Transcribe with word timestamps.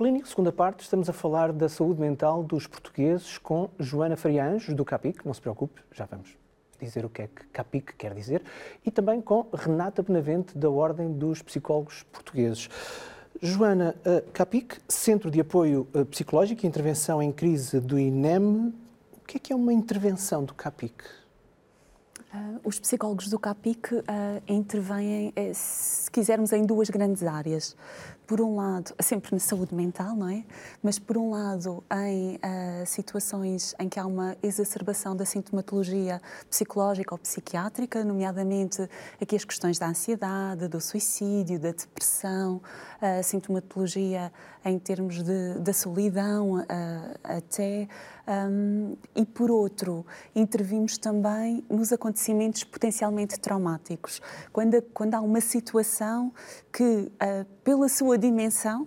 Clínico, 0.00 0.26
segunda 0.26 0.50
parte, 0.50 0.80
estamos 0.80 1.10
a 1.10 1.12
falar 1.12 1.52
da 1.52 1.68
saúde 1.68 2.00
mental 2.00 2.42
dos 2.42 2.66
portugueses 2.66 3.36
com 3.36 3.68
Joana 3.78 4.16
Farianjos, 4.16 4.74
do 4.74 4.82
CAPIC. 4.82 5.26
Não 5.26 5.34
se 5.34 5.42
preocupe, 5.42 5.82
já 5.92 6.06
vamos 6.06 6.38
dizer 6.80 7.04
o 7.04 7.10
que 7.10 7.20
é 7.20 7.26
que 7.26 7.44
CAPIC 7.48 7.96
quer 7.96 8.14
dizer. 8.14 8.42
E 8.82 8.90
também 8.90 9.20
com 9.20 9.46
Renata 9.52 10.02
Benavente, 10.02 10.56
da 10.56 10.70
Ordem 10.70 11.12
dos 11.12 11.42
Psicólogos 11.42 12.02
Portugueses. 12.04 12.70
Joana, 13.42 13.94
CAPIC, 14.32 14.78
Centro 14.88 15.30
de 15.30 15.38
Apoio 15.38 15.86
eh, 15.92 16.02
Psicológico 16.04 16.64
e 16.64 16.66
Intervenção 16.66 17.22
em 17.22 17.30
Crise 17.30 17.78
do 17.78 17.98
INEM. 17.98 18.72
O 19.12 19.26
que 19.26 19.36
é 19.36 19.38
que 19.38 19.52
é 19.52 19.56
uma 19.56 19.70
intervenção 19.70 20.42
do 20.42 20.54
CAPIC? 20.54 20.94
Uh, 22.32 22.60
os 22.62 22.78
psicólogos 22.78 23.28
do 23.28 23.40
CAPIC 23.40 23.92
uh, 23.92 24.02
intervêm, 24.46 25.32
eh, 25.34 25.50
se 25.52 26.08
quisermos, 26.12 26.52
em 26.52 26.64
duas 26.64 26.88
grandes 26.88 27.24
áreas 27.24 27.76
por 28.30 28.40
um 28.40 28.54
lado, 28.54 28.94
sempre 29.00 29.32
na 29.32 29.40
saúde 29.40 29.74
mental, 29.74 30.14
não 30.14 30.28
é? 30.28 30.44
Mas 30.80 31.00
por 31.00 31.18
um 31.18 31.30
lado, 31.30 31.82
em 32.06 32.36
uh, 32.36 32.86
situações 32.86 33.74
em 33.76 33.88
que 33.88 33.98
há 33.98 34.06
uma 34.06 34.36
exacerbação 34.40 35.16
da 35.16 35.24
sintomatologia 35.24 36.22
psicológica 36.48 37.12
ou 37.12 37.18
psiquiátrica, 37.18 38.04
nomeadamente 38.04 38.88
aqui 39.20 39.34
as 39.34 39.44
questões 39.44 39.80
da 39.80 39.88
ansiedade, 39.88 40.68
do 40.68 40.80
suicídio, 40.80 41.58
da 41.58 41.72
depressão, 41.72 42.62
a 43.00 43.18
uh, 43.18 43.24
sintomatologia 43.24 44.32
em 44.64 44.78
termos 44.78 45.22
de, 45.22 45.54
da 45.58 45.72
solidão, 45.72 46.60
uh, 46.60 46.64
até. 47.24 47.88
Um, 48.28 48.96
e 49.16 49.24
por 49.24 49.50
outro, 49.50 50.06
intervimos 50.36 50.96
também 50.96 51.64
nos 51.68 51.92
acontecimentos 51.92 52.62
potencialmente 52.62 53.40
traumáticos. 53.40 54.22
Quando, 54.52 54.80
quando 54.94 55.14
há 55.14 55.20
uma 55.20 55.40
situação 55.40 56.32
que, 56.72 56.84
uh, 56.84 57.44
pela 57.64 57.88
sua 57.88 58.16
dimensão, 58.20 58.86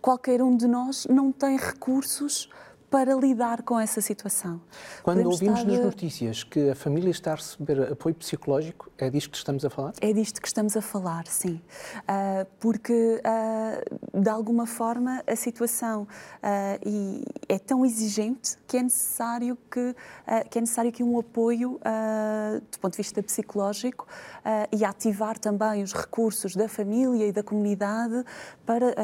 qualquer 0.00 0.42
um 0.42 0.56
de 0.56 0.66
nós 0.66 1.06
não 1.08 1.30
tem 1.30 1.56
recursos 1.56 2.50
para 2.90 3.14
lidar 3.14 3.62
com 3.62 3.78
essa 3.78 4.00
situação. 4.00 4.60
Quando 5.02 5.18
Podemos 5.18 5.34
ouvimos 5.34 5.60
estar... 5.60 5.72
nas 5.72 5.84
notícias 5.84 6.42
que 6.42 6.70
a 6.70 6.74
família 6.74 7.10
está 7.10 7.32
a 7.32 7.36
receber 7.36 7.92
apoio 7.92 8.14
psicológico, 8.16 8.90
é 8.98 9.08
disto 9.08 9.30
que 9.30 9.36
estamos 9.36 9.64
a 9.64 9.70
falar? 9.70 9.92
É 10.00 10.12
disto 10.12 10.42
que 10.42 10.48
estamos 10.48 10.76
a 10.76 10.82
falar, 10.82 11.26
sim. 11.28 11.60
Uh, 12.00 12.46
porque, 12.58 13.22
uh, 13.22 14.20
de 14.20 14.28
alguma 14.28 14.66
forma, 14.66 15.22
a 15.24 15.36
situação 15.36 16.02
uh, 16.02 17.24
é 17.48 17.58
tão 17.60 17.86
exigente 17.86 18.56
que 18.66 18.76
é 18.76 18.82
necessário 18.82 19.56
que, 19.70 19.94
que, 20.50 20.58
é 20.58 20.60
necessário 20.60 20.90
que 20.90 21.02
um 21.02 21.18
apoio, 21.18 21.80
do 22.70 22.78
ponto 22.78 22.92
de 22.92 22.96
vista 22.98 23.22
psicológico, 23.22 24.06
e 24.72 24.84
ativar 24.84 25.38
também 25.38 25.82
os 25.82 25.92
recursos 25.92 26.54
da 26.54 26.68
família 26.68 27.26
e 27.26 27.32
da 27.32 27.42
comunidade 27.42 28.24
para, 28.64 28.94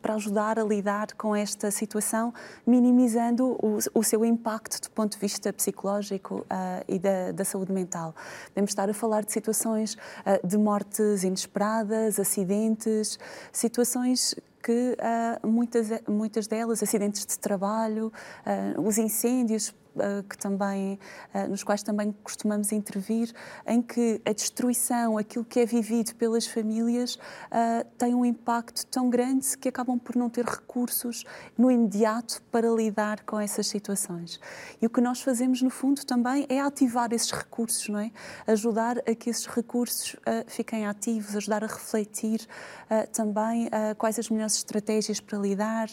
para 0.00 0.14
ajudar 0.14 0.58
a 0.58 0.62
lidar 0.62 1.12
com 1.14 1.34
esta 1.34 1.70
situação, 1.70 2.32
minimizando 2.66 3.27
o, 3.40 3.78
o, 3.94 4.02
seu 4.02 4.24
impacto 4.24 4.80
do 4.80 4.90
ponto 4.90 5.12
de 5.12 5.18
vista 5.18 5.52
psicológico 5.52 6.40
uh, 6.40 6.84
e 6.86 6.98
da, 6.98 7.32
da, 7.32 7.44
saúde 7.44 7.72
mental. 7.72 8.14
Podemos 8.48 8.70
estar 8.70 8.88
a 8.88 8.94
falar 8.94 9.24
de 9.24 9.32
situações 9.32 9.94
uh, 9.94 10.46
de 10.46 10.56
mortes 10.56 11.24
inesperadas, 11.24 12.18
acidentes, 12.18 13.18
situações 13.52 14.34
que 14.68 14.98
uh, 15.00 15.48
muitas, 15.48 15.88
muitas 16.06 16.46
delas, 16.46 16.82
acidentes 16.82 17.24
de 17.24 17.38
trabalho, 17.38 18.12
os 18.76 18.98
incêndios, 18.98 19.74
eh, 20.00 20.22
que 20.28 20.38
também, 20.38 20.98
nos 21.48 21.64
quais 21.64 21.82
também 21.82 22.12
costumamos 22.22 22.70
intervir, 22.72 23.32
em 23.66 23.82
que 23.82 24.20
a 24.24 24.32
destruição, 24.32 25.18
aquilo 25.18 25.44
que 25.44 25.60
é 25.60 25.66
vivido 25.66 26.14
pelas 26.14 26.46
famílias, 26.46 27.18
tem 27.96 28.14
um 28.14 28.24
impacto 28.24 28.86
tão 28.86 29.10
grande 29.10 29.56
que 29.56 29.68
acabam 29.68 29.98
por 29.98 30.14
não 30.16 30.28
ter 30.28 30.44
recursos 30.44 31.24
no 31.56 31.70
imediato 31.70 32.42
para 32.50 32.68
lidar 32.68 33.24
com 33.24 33.40
essas 33.40 33.66
situações. 33.66 34.40
E 34.80 34.86
o 34.86 34.90
que 34.90 35.00
nós 35.00 35.20
fazemos, 35.20 35.62
no 35.62 35.70
fundo, 35.70 36.04
também 36.04 36.46
é 36.48 36.60
ativar 36.60 37.12
esses 37.12 37.30
recursos, 37.30 37.88
não 37.88 37.98
é? 37.98 38.10
Ajudar 38.46 38.98
a 38.98 39.14
que 39.14 39.30
esses 39.30 39.46
recursos 39.46 40.16
fiquem 40.46 40.86
ativos, 40.86 41.36
ajudar 41.36 41.64
a 41.64 41.66
refletir 41.66 42.46
também 43.12 43.68
quais 43.96 44.18
as 44.18 44.30
melhores 44.30 44.57
estratégias 44.58 45.20
para 45.20 45.38
lidar, 45.38 45.88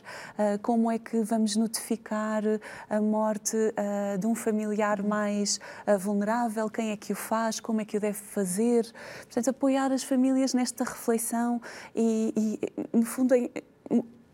como 0.61 0.91
é 0.91 0.99
que 0.99 1.21
vamos 1.23 1.55
notificar 1.55 2.43
a 2.89 3.01
morte 3.01 3.55
eh, 3.77 4.17
de 4.17 4.27
um 4.27 4.35
familiar 4.35 5.03
mais 5.03 5.59
uh, 5.87 5.97
vulnerável, 5.97 6.69
quem 6.69 6.91
é 6.91 6.97
que 6.97 7.13
o 7.13 7.15
faz, 7.15 7.59
como 7.59 7.81
é 7.81 7.85
que 7.85 7.97
o 7.97 7.99
deve 7.99 8.17
fazer. 8.17 8.91
Portanto, 9.23 9.49
apoiar 9.49 9.91
as 9.91 10.03
famílias 10.03 10.53
nesta 10.53 10.83
reflexão 10.83 11.61
e, 11.95 12.33
e 12.35 12.97
no 12.97 13.05
fundo, 13.05 13.33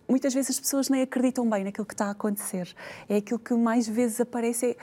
muitas 0.07 0.33
vezes 0.33 0.51
as 0.51 0.59
pessoas 0.59 0.89
nem 0.89 1.01
acreditam 1.01 1.49
bem 1.49 1.63
naquilo 1.63 1.85
que 1.85 1.93
está 1.93 2.07
a 2.07 2.11
acontecer. 2.11 2.73
É 3.09 3.17
aquilo 3.17 3.39
que 3.39 3.53
mais 3.53 3.87
vezes 3.87 4.19
aparece. 4.21 4.71
É, 4.71 4.77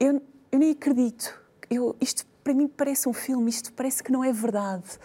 eu, 0.00 0.22
eu 0.52 0.58
nem 0.58 0.72
acredito. 0.72 1.40
Eu, 1.70 1.96
isto 2.00 2.26
para 2.42 2.54
mim 2.54 2.68
parece 2.68 3.08
um 3.08 3.12
filme, 3.12 3.50
isto 3.50 3.72
parece 3.72 4.02
que 4.02 4.10
não 4.10 4.24
é 4.24 4.32
verdade 4.32 4.98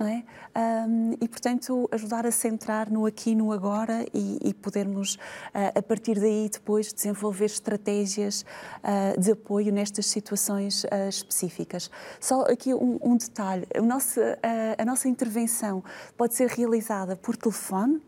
não 0.00 0.06
é? 0.06 0.24
Um, 0.56 1.12
e, 1.20 1.28
portanto, 1.28 1.88
ajudar 1.92 2.26
a 2.26 2.30
centrar 2.30 2.90
no 2.90 3.04
aqui 3.04 3.34
no 3.34 3.52
agora 3.52 4.04
e, 4.14 4.38
e 4.42 4.54
podermos, 4.54 5.14
uh, 5.14 5.78
a 5.78 5.82
partir 5.82 6.18
daí, 6.18 6.48
depois 6.50 6.90
desenvolver 6.90 7.44
estratégias 7.44 8.44
uh, 8.82 9.20
de 9.20 9.32
apoio 9.32 9.70
nestas 9.70 10.06
situações 10.06 10.84
uh, 10.84 11.08
específicas. 11.08 11.90
Só 12.18 12.42
aqui 12.42 12.72
um, 12.72 12.98
um 13.02 13.16
detalhe: 13.16 13.66
a 13.76 13.82
nossa, 13.82 14.38
a 14.78 14.84
nossa 14.84 15.06
intervenção 15.06 15.84
pode 16.16 16.34
ser 16.34 16.48
realizada 16.48 17.14
por 17.14 17.36
telefone 17.36 18.00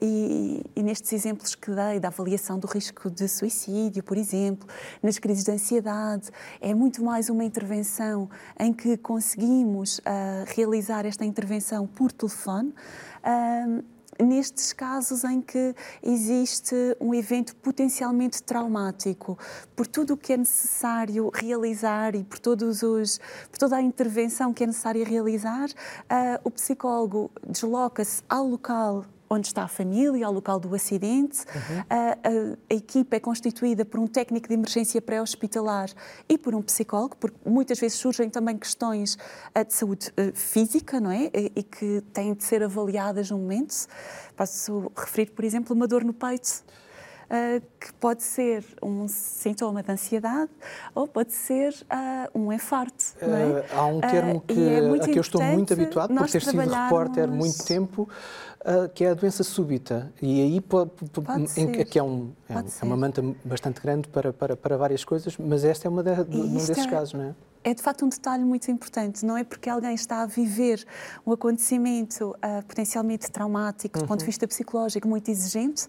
e, 0.00 0.64
e 0.74 0.82
nestes 0.82 1.12
exemplos 1.12 1.54
que 1.54 1.70
dei, 1.70 2.00
da 2.00 2.08
avaliação 2.08 2.58
do 2.58 2.66
risco 2.66 3.10
de 3.10 3.28
suicídio, 3.28 4.02
por 4.02 4.16
exemplo, 4.16 4.68
nas 5.02 5.18
crises 5.18 5.44
de 5.44 5.50
ansiedade, 5.52 6.30
é 6.60 6.74
muito 6.74 7.02
mais 7.02 7.28
uma 7.28 7.44
intervenção 7.44 8.28
em 8.58 8.72
que 8.72 8.96
conseguimos 8.96 10.00
realizar 10.46 11.03
esta 11.04 11.24
intervenção 11.24 11.86
por 11.86 12.12
telefone. 12.12 12.72
nestes 14.22 14.72
casos 14.72 15.24
em 15.24 15.40
que 15.40 15.74
existe 16.00 16.74
um 17.00 17.12
evento 17.12 17.56
potencialmente 17.56 18.42
traumático, 18.42 19.36
por 19.74 19.88
tudo 19.88 20.14
o 20.14 20.16
que 20.16 20.32
é 20.32 20.36
necessário 20.36 21.30
realizar 21.34 22.14
e 22.14 22.22
por, 22.22 22.38
todos 22.38 22.82
os, 22.82 23.18
por 23.50 23.58
toda 23.58 23.76
a 23.76 23.82
intervenção 23.82 24.52
que 24.54 24.62
é 24.62 24.66
necessária 24.68 25.04
realizar, 25.04 25.68
uh, 25.68 26.40
o 26.44 26.50
psicólogo 26.50 27.30
desloca-se 27.44 28.22
ao 28.28 28.46
local 28.46 29.04
onde 29.28 29.46
está 29.46 29.64
a 29.64 29.68
família, 29.68 30.26
ao 30.26 30.32
local 30.32 30.60
do 30.60 30.74
acidente. 30.74 31.44
Uhum. 31.54 31.84
A, 31.88 31.94
a, 31.94 32.72
a, 32.72 32.74
equipa 32.74 33.16
é 33.16 33.20
constituída 33.20 33.84
por 33.84 33.98
um 34.00 34.06
técnico 34.06 34.48
de 34.48 34.54
emergência 34.54 35.00
pré-hospitalar 35.00 35.90
e 36.28 36.36
por 36.38 36.54
um 36.54 36.62
psicólogo, 36.62 37.16
porque 37.16 37.36
muitas 37.44 37.78
vezes 37.78 37.98
surgem 37.98 38.28
também 38.30 38.56
questões 38.56 39.14
uh, 39.14 39.64
de 39.66 39.74
saúde 39.74 40.08
uh, 40.10 40.34
física, 40.34 41.00
não 41.00 41.10
é? 41.10 41.30
E, 41.34 41.52
e, 41.56 41.62
que 41.62 42.02
têm 42.12 42.34
de 42.34 42.44
ser 42.44 42.62
avaliadas 42.62 43.30
no 43.30 43.38
momento. 43.38 43.86
Posso 44.36 44.90
referir, 44.96 45.30
por 45.30 45.44
exemplo, 45.44 45.74
uma 45.74 45.86
dor 45.86 46.04
no 46.04 46.12
peito. 46.12 46.64
Uh, 47.24 47.62
que 47.80 47.92
pode 47.94 48.22
ser 48.22 48.64
um 48.82 49.08
sintoma 49.08 49.82
de 49.82 49.90
ansiedade 49.90 50.50
ou 50.94 51.08
pode 51.08 51.32
ser 51.32 51.72
uh, 51.72 52.38
um 52.38 52.52
infarto. 52.52 53.04
É? 53.20 53.74
há 53.74 53.86
um 53.86 54.00
termo 54.00 54.40
que, 54.40 54.68
é 54.68 54.78
a 54.78 55.08
que 55.08 55.18
eu 55.18 55.22
estou 55.22 55.42
muito 55.42 55.72
habituado 55.72 56.14
por 56.14 56.28
ter 56.28 56.42
sido 56.42 56.58
repórter 56.58 57.28
muito 57.28 57.64
tempo, 57.64 58.08
que 58.94 59.04
é 59.04 59.10
a 59.10 59.14
doença 59.14 59.42
súbita. 59.42 60.12
E 60.20 60.42
aí 60.42 60.60
pode, 60.60 60.90
pode 61.12 61.60
em, 61.60 61.84
que 61.84 61.98
é, 61.98 62.02
um, 62.02 62.32
é, 62.48 62.54
é, 62.54 62.84
uma 62.84 62.96
manta 62.96 63.22
bastante 63.44 63.80
grande 63.80 64.08
para, 64.08 64.32
para, 64.32 64.56
para 64.56 64.76
várias 64.76 65.04
coisas, 65.04 65.36
mas 65.38 65.64
esta 65.64 65.88
é 65.88 65.90
uma 65.90 66.02
de, 66.02 66.10
um 66.36 66.54
desses 66.54 66.78
é, 66.78 66.88
casos, 66.88 67.14
não 67.14 67.22
é? 67.22 67.34
É 67.66 67.72
de 67.72 67.80
facto 67.80 68.04
um 68.04 68.08
detalhe 68.10 68.44
muito 68.44 68.70
importante. 68.70 69.24
Não 69.24 69.38
é 69.38 69.42
porque 69.42 69.70
alguém 69.70 69.94
está 69.94 70.22
a 70.22 70.26
viver 70.26 70.84
um 71.26 71.32
acontecimento 71.32 72.36
uh, 72.36 72.62
potencialmente 72.66 73.30
traumático, 73.30 73.98
uhum. 73.98 74.04
do 74.04 74.08
ponto 74.08 74.18
de 74.18 74.24
uhum. 74.24 74.26
vista 74.26 74.46
psicológico, 74.46 75.08
muito 75.08 75.30
exigente, 75.30 75.88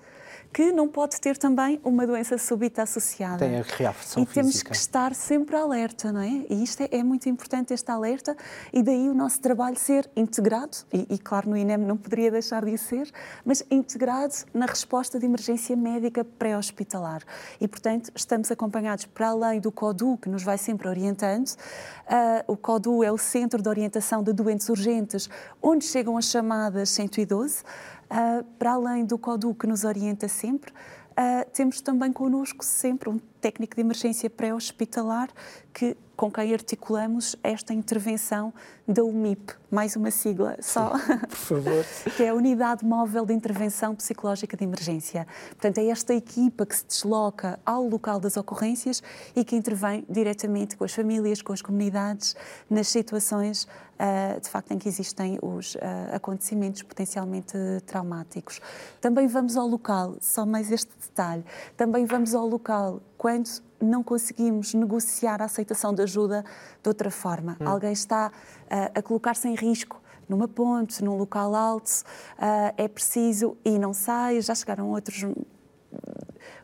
que 0.55 0.71
não 0.71 0.87
pode 0.87 1.19
ter 1.19 1.35
também 1.35 1.81
uma 1.83 2.07
doença 2.07 2.37
súbita 2.37 2.83
associada. 2.83 3.39
Tem 3.39 3.59
a 3.59 3.61
reação 3.61 4.23
E 4.23 4.25
temos 4.25 4.63
que 4.63 4.71
estar 4.71 5.13
sempre 5.13 5.53
alerta, 5.53 6.13
não 6.13 6.21
é? 6.21 6.45
E 6.49 6.63
isto 6.63 6.79
é, 6.79 6.87
é, 6.93 7.03
muito 7.03 7.27
importante, 7.27 7.73
este 7.73 7.91
alerta, 7.91 8.37
e 8.71 8.81
daí 8.81 9.09
o 9.09 9.13
nosso 9.13 9.41
trabalho 9.41 9.77
ser 9.77 10.09
integrado, 10.15 10.77
e, 10.93 11.07
e, 11.09 11.19
claro, 11.19 11.49
no 11.49 11.57
INEM 11.57 11.79
não 11.79 11.97
poderia 11.97 12.31
deixar 12.31 12.63
de 12.63 12.77
ser, 12.77 13.11
mas 13.43 13.65
integrado 13.69 14.33
na 14.53 14.65
resposta 14.65 15.19
de 15.19 15.25
emergência 15.25 15.75
médica 15.75 16.23
pré-hospitalar. 16.23 17.21
E, 17.59 17.67
portanto, 17.67 18.09
estamos 18.15 18.49
acompanhados 18.49 19.03
para 19.07 19.27
além 19.27 19.59
do 19.59 19.73
CODU, 19.73 20.17
que 20.21 20.29
nos 20.29 20.41
vai 20.41 20.57
sempre 20.57 20.87
orientando. 20.87 21.49
Uh, 21.49 22.53
o 22.53 22.55
CODU 22.55 23.03
é 23.03 23.11
o 23.11 23.17
Centro 23.17 23.61
de 23.61 23.67
Orientação 23.67 24.23
de 24.23 24.31
Doentes 24.31 24.69
Urgentes, 24.69 25.29
onde 25.61 25.83
chegam 25.83 26.17
as 26.17 26.25
chamadas 26.25 26.91
112. 26.91 27.61
Uh, 28.05 28.43
para 28.59 28.73
além 28.73 29.03
do 29.03 29.17
CODU 29.17 29.55
que 29.55 29.65
nos 29.65 29.83
orienta 29.83 30.27
sempre, 30.27 30.71
uh, 30.71 31.49
temos 31.51 31.81
também 31.81 32.11
connosco 32.13 32.63
sempre 32.63 33.09
um 33.09 33.17
técnico 33.41 33.75
de 33.75 33.81
emergência 33.81 34.29
pré-hospitalar 34.29 35.29
que 35.73 35.97
com 36.15 36.31
quem 36.31 36.53
articulamos 36.53 37.35
esta 37.43 37.73
intervenção 37.73 38.53
da 38.87 39.03
UMIP, 39.03 39.53
mais 39.69 39.95
uma 39.95 40.11
sigla 40.11 40.55
só, 40.61 40.91
por 41.27 41.35
favor, 41.35 41.85
que 42.15 42.23
é 42.23 42.29
a 42.29 42.33
Unidade 42.33 42.85
Móvel 42.85 43.25
de 43.25 43.33
Intervenção 43.33 43.95
Psicológica 43.95 44.55
de 44.55 44.63
Emergência. 44.63 45.27
Portanto, 45.49 45.79
é 45.79 45.87
esta 45.87 46.13
equipa 46.13 46.65
que 46.65 46.75
se 46.75 46.85
desloca 46.85 47.59
ao 47.65 47.83
local 47.87 48.19
das 48.19 48.37
ocorrências 48.37 49.01
e 49.35 49.43
que 49.43 49.55
intervém 49.55 50.05
diretamente 50.09 50.77
com 50.77 50.83
as 50.83 50.93
famílias, 50.93 51.41
com 51.41 51.51
as 51.51 51.61
comunidades, 51.61 52.35
nas 52.69 52.87
situações 52.87 53.67
uh, 53.95 54.39
de 54.39 54.47
facto 54.49 54.71
em 54.71 54.77
que 54.77 54.87
existem 54.87 55.39
os 55.41 55.75
uh, 55.75 55.79
acontecimentos 56.13 56.83
potencialmente 56.83 57.57
traumáticos. 57.85 58.61
Também 59.01 59.27
vamos 59.27 59.57
ao 59.57 59.67
local, 59.67 60.15
só 60.21 60.45
mais 60.45 60.71
este 60.71 60.91
detalhe, 61.01 61.43
também 61.75 62.05
vamos 62.05 62.33
ao 62.33 62.47
local 62.47 63.01
quando 63.17 63.49
não 63.81 64.03
conseguimos 64.03 64.73
negociar 64.73 65.41
a 65.41 65.45
aceitação 65.45 65.93
de 65.93 66.01
ajuda 66.01 66.43
de 66.81 66.87
outra 66.87 67.11
forma. 67.11 67.57
Hum. 67.59 67.67
Alguém 67.67 67.91
está 67.91 68.31
uh, 68.31 68.99
a 68.99 69.01
colocar-se 69.01 69.47
em 69.47 69.55
risco 69.55 70.01
numa 70.27 70.47
ponte, 70.47 71.03
num 71.03 71.15
local 71.15 71.53
alto, 71.53 71.89
uh, 71.89 72.73
é 72.77 72.87
preciso 72.87 73.55
e 73.63 73.77
não 73.77 73.93
sai. 73.93 74.41
Já 74.41 74.55
chegaram 74.55 74.89
outros 74.89 75.23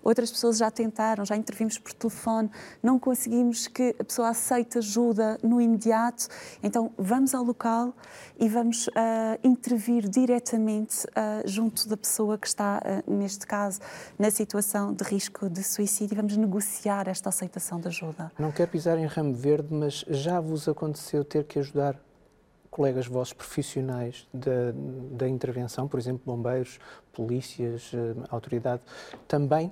Outras 0.04 0.32
pessoas 0.32 0.58
já 0.58 0.72
tentaram, 0.72 1.24
já 1.24 1.36
intervimos 1.36 1.78
por 1.78 1.94
telefone, 1.94 2.50
não 2.82 2.98
conseguimos 2.98 3.68
que 3.68 3.96
a 4.00 4.04
pessoa 4.04 4.30
aceite 4.30 4.78
ajuda 4.78 5.38
no 5.44 5.62
imediato. 5.62 6.28
Então, 6.64 6.92
vamos 6.98 7.36
ao 7.36 7.44
local 7.44 7.94
e 8.40 8.50
vamos 8.50 8.88
uh, 8.88 8.92
intervir 9.44 10.10
diretamente 10.10 11.06
uh, 11.06 11.48
junto 11.48 11.88
da 11.88 11.96
pessoa 11.96 12.38
que 12.38 12.48
está, 12.48 12.82
uh, 12.84 13.14
neste 13.14 13.46
caso, 13.46 13.80
na 14.18 14.32
situação 14.32 14.94
de 14.94 15.04
risco 15.04 15.50
de 15.50 15.64
suicídio 15.64 16.16
e 16.16 16.18
vamos 16.18 16.36
negociar 16.36 17.08
esta 17.08 17.30
aceitação 17.30 17.80
de 17.80 17.88
ajuda. 17.88 18.32
Não 18.40 18.52
quero 18.52 18.72
pisar 18.72 18.98
em 18.98 19.06
ramo 19.06 19.34
verde, 19.34 19.68
mas 19.72 20.04
já 20.08 20.40
vos 20.40 20.68
aconteceu 20.68 21.24
ter 21.24 21.44
que 21.44 21.60
ajudar 21.60 21.96
colegas 22.72 23.06
vossos 23.06 23.34
profissionais 23.34 24.28
da, 24.34 24.72
da 25.12 25.28
intervenção, 25.28 25.88
por 25.88 26.00
exemplo, 26.00 26.22
bombeiros, 26.26 26.80
polícias, 27.12 27.92
autoridade, 28.30 28.82
também 29.28 29.72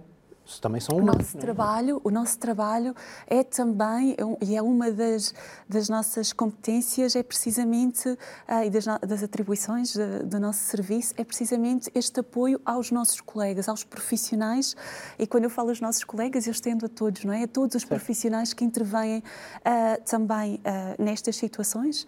também 0.57 0.81
são 0.81 0.97
humanos. 0.97 1.15
O 1.15 1.19
nosso, 1.19 1.37
é? 1.37 1.39
trabalho, 1.41 2.01
o 2.03 2.09
nosso 2.09 2.39
trabalho 2.39 2.95
é 3.27 3.43
também, 3.43 4.13
é 4.13 4.45
e 4.45 4.55
é 4.55 4.61
uma 4.61 4.91
das, 4.91 5.33
das 5.67 5.89
nossas 5.89 6.33
competências, 6.33 7.15
é 7.15 7.21
precisamente, 7.21 8.09
uh, 8.09 8.63
e 8.65 8.69
das, 8.69 8.85
das 8.85 9.21
atribuições 9.21 9.93
de, 9.93 10.23
do 10.23 10.39
nosso 10.39 10.59
serviço, 10.59 11.13
é 11.17 11.23
precisamente 11.23 11.91
este 11.93 12.21
apoio 12.21 12.59
aos 12.65 12.91
nossos 12.91 13.21
colegas, 13.21 13.67
aos 13.67 13.83
profissionais, 13.83 14.75
e 15.17 15.27
quando 15.27 15.43
eu 15.43 15.49
falo 15.49 15.69
aos 15.69 15.81
nossos 15.81 16.03
colegas, 16.03 16.47
eu 16.47 16.51
estendo 16.51 16.85
a 16.85 16.89
todos, 16.89 17.23
não 17.23 17.33
é? 17.33 17.43
A 17.43 17.47
todos 17.47 17.75
os 17.75 17.81
certo. 17.81 17.89
profissionais 17.89 18.53
que 18.53 18.63
intervêm 18.63 19.19
uh, 19.19 20.03
também 20.09 20.55
uh, 20.55 21.03
nestas 21.03 21.35
situações 21.35 22.07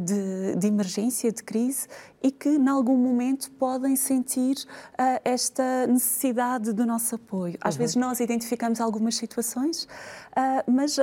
de, 0.00 0.56
de 0.56 0.66
emergência, 0.66 1.30
de 1.30 1.44
crise, 1.44 1.86
e 2.22 2.30
que, 2.30 2.48
em 2.48 2.68
algum 2.68 2.96
momento, 2.96 3.50
podem 3.52 3.96
sentir 3.96 4.56
uh, 4.56 5.20
esta 5.24 5.86
necessidade 5.86 6.72
do 6.72 6.84
nosso 6.84 7.14
apoio. 7.14 7.56
Às 7.60 7.74
uhum. 7.74 7.78
vezes 7.78 7.96
nós 7.96 8.20
identificamos 8.20 8.80
algumas 8.80 9.16
situações, 9.16 9.84
uh, 9.84 10.70
mas 10.70 10.98
uh, 10.98 11.02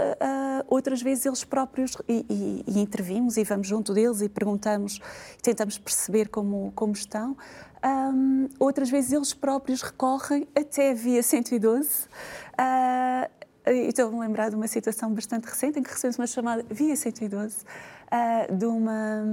outras 0.67 1.01
vezes 1.01 1.25
eles 1.25 1.43
próprios, 1.43 1.97
e, 2.07 2.25
e, 2.29 2.63
e, 2.67 2.79
intervimos 2.79 3.37
e 3.37 3.43
vamos 3.43 3.67
junto 3.67 3.93
deles 3.93 4.21
e 4.21 4.29
perguntamos, 4.29 4.99
tentamos 5.41 5.77
perceber 5.77 6.29
como, 6.29 6.71
como 6.75 6.93
estão. 6.93 7.35
Um, 7.83 8.49
outras 8.59 8.89
vezes 8.89 9.11
eles 9.11 9.33
próprios 9.33 9.81
recorrem 9.81 10.47
até 10.55 10.93
via 10.93 11.23
112. 11.23 12.07
Uh, 12.53 13.37
Estou-me 13.69 14.15
a 14.15 14.21
lembrar 14.21 14.49
de 14.49 14.55
uma 14.55 14.67
situação 14.67 15.13
bastante 15.13 15.45
recente 15.45 15.77
em 15.77 15.83
que 15.83 15.89
recebemos 15.89 16.17
uma 16.17 16.27
chamada 16.27 16.65
via 16.69 16.95
112 16.95 17.65
uh, 18.11 18.55
de, 18.55 18.65
uma, 18.65 19.23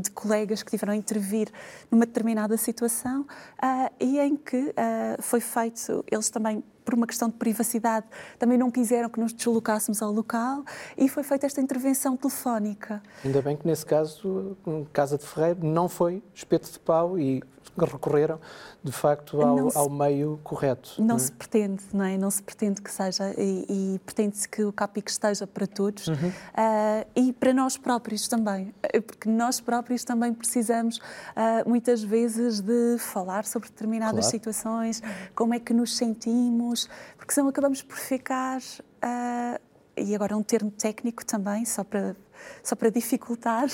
de 0.00 0.10
colegas 0.10 0.62
que 0.62 0.70
tiveram 0.70 0.92
a 0.92 0.96
intervir 0.96 1.50
numa 1.90 2.06
determinada 2.06 2.56
situação 2.56 3.22
uh, 3.22 3.90
e 4.00 4.18
em 4.18 4.36
que 4.36 4.56
uh, 4.56 5.22
foi 5.22 5.40
feito, 5.40 6.04
eles 6.10 6.30
também 6.30 6.62
por 6.86 6.94
uma 6.94 7.06
questão 7.06 7.28
de 7.28 7.34
privacidade, 7.34 8.06
também 8.38 8.56
não 8.56 8.70
quiseram 8.70 9.10
que 9.10 9.18
nos 9.18 9.32
deslocássemos 9.32 10.00
ao 10.00 10.12
local 10.12 10.64
e 10.96 11.08
foi 11.08 11.24
feita 11.24 11.44
esta 11.44 11.60
intervenção 11.60 12.16
telefónica. 12.16 13.02
Ainda 13.24 13.42
bem 13.42 13.56
que 13.56 13.66
nesse 13.66 13.84
caso, 13.84 14.56
Casa 14.92 15.18
de 15.18 15.26
Ferreiro 15.26 15.66
não 15.66 15.88
foi 15.88 16.22
espeto 16.32 16.70
de 16.70 16.78
pau 16.78 17.18
e 17.18 17.42
recorreram 17.84 18.40
de 18.82 18.92
facto 18.92 19.42
ao, 19.42 19.70
se, 19.70 19.76
ao 19.76 19.90
meio 19.90 20.38
correto. 20.44 20.94
Não, 20.98 21.08
não, 21.08 21.16
é? 21.16 21.18
se 21.18 21.32
pretende, 21.32 21.82
não 21.92 22.04
é? 22.04 22.16
Não 22.16 22.30
se 22.30 22.42
pretende 22.42 22.80
que 22.80 22.90
seja 22.90 23.34
e, 23.36 23.66
e 23.68 23.98
pretende-se 23.98 24.48
que 24.48 24.62
o 24.64 24.72
CAPIC 24.72 25.10
esteja 25.10 25.46
para 25.46 25.66
todos 25.66 26.06
uhum. 26.06 26.14
uh, 26.14 27.06
e 27.16 27.32
para 27.32 27.52
nós 27.52 27.76
próprios 27.76 28.28
também, 28.28 28.72
porque 29.06 29.28
nós 29.28 29.60
próprios 29.60 30.04
também 30.04 30.32
precisamos 30.32 30.98
uh, 30.98 31.68
muitas 31.68 32.02
vezes 32.02 32.60
de 32.60 32.96
falar 32.98 33.44
sobre 33.44 33.68
determinadas 33.68 34.26
claro. 34.26 34.30
situações, 34.30 35.02
como 35.34 35.52
é 35.52 35.58
que 35.58 35.74
nos 35.74 35.96
sentimos, 35.96 36.75
porque 37.16 37.32
senão 37.32 37.48
acabamos 37.48 37.82
por 37.82 37.96
ficar 37.96 38.58
uh, 38.60 39.60
e 39.96 40.14
agora 40.14 40.36
um 40.36 40.42
termo 40.42 40.70
técnico 40.70 41.24
também, 41.24 41.64
só 41.64 41.82
para, 41.82 42.14
só 42.62 42.76
para 42.76 42.90
dificultar, 42.90 43.66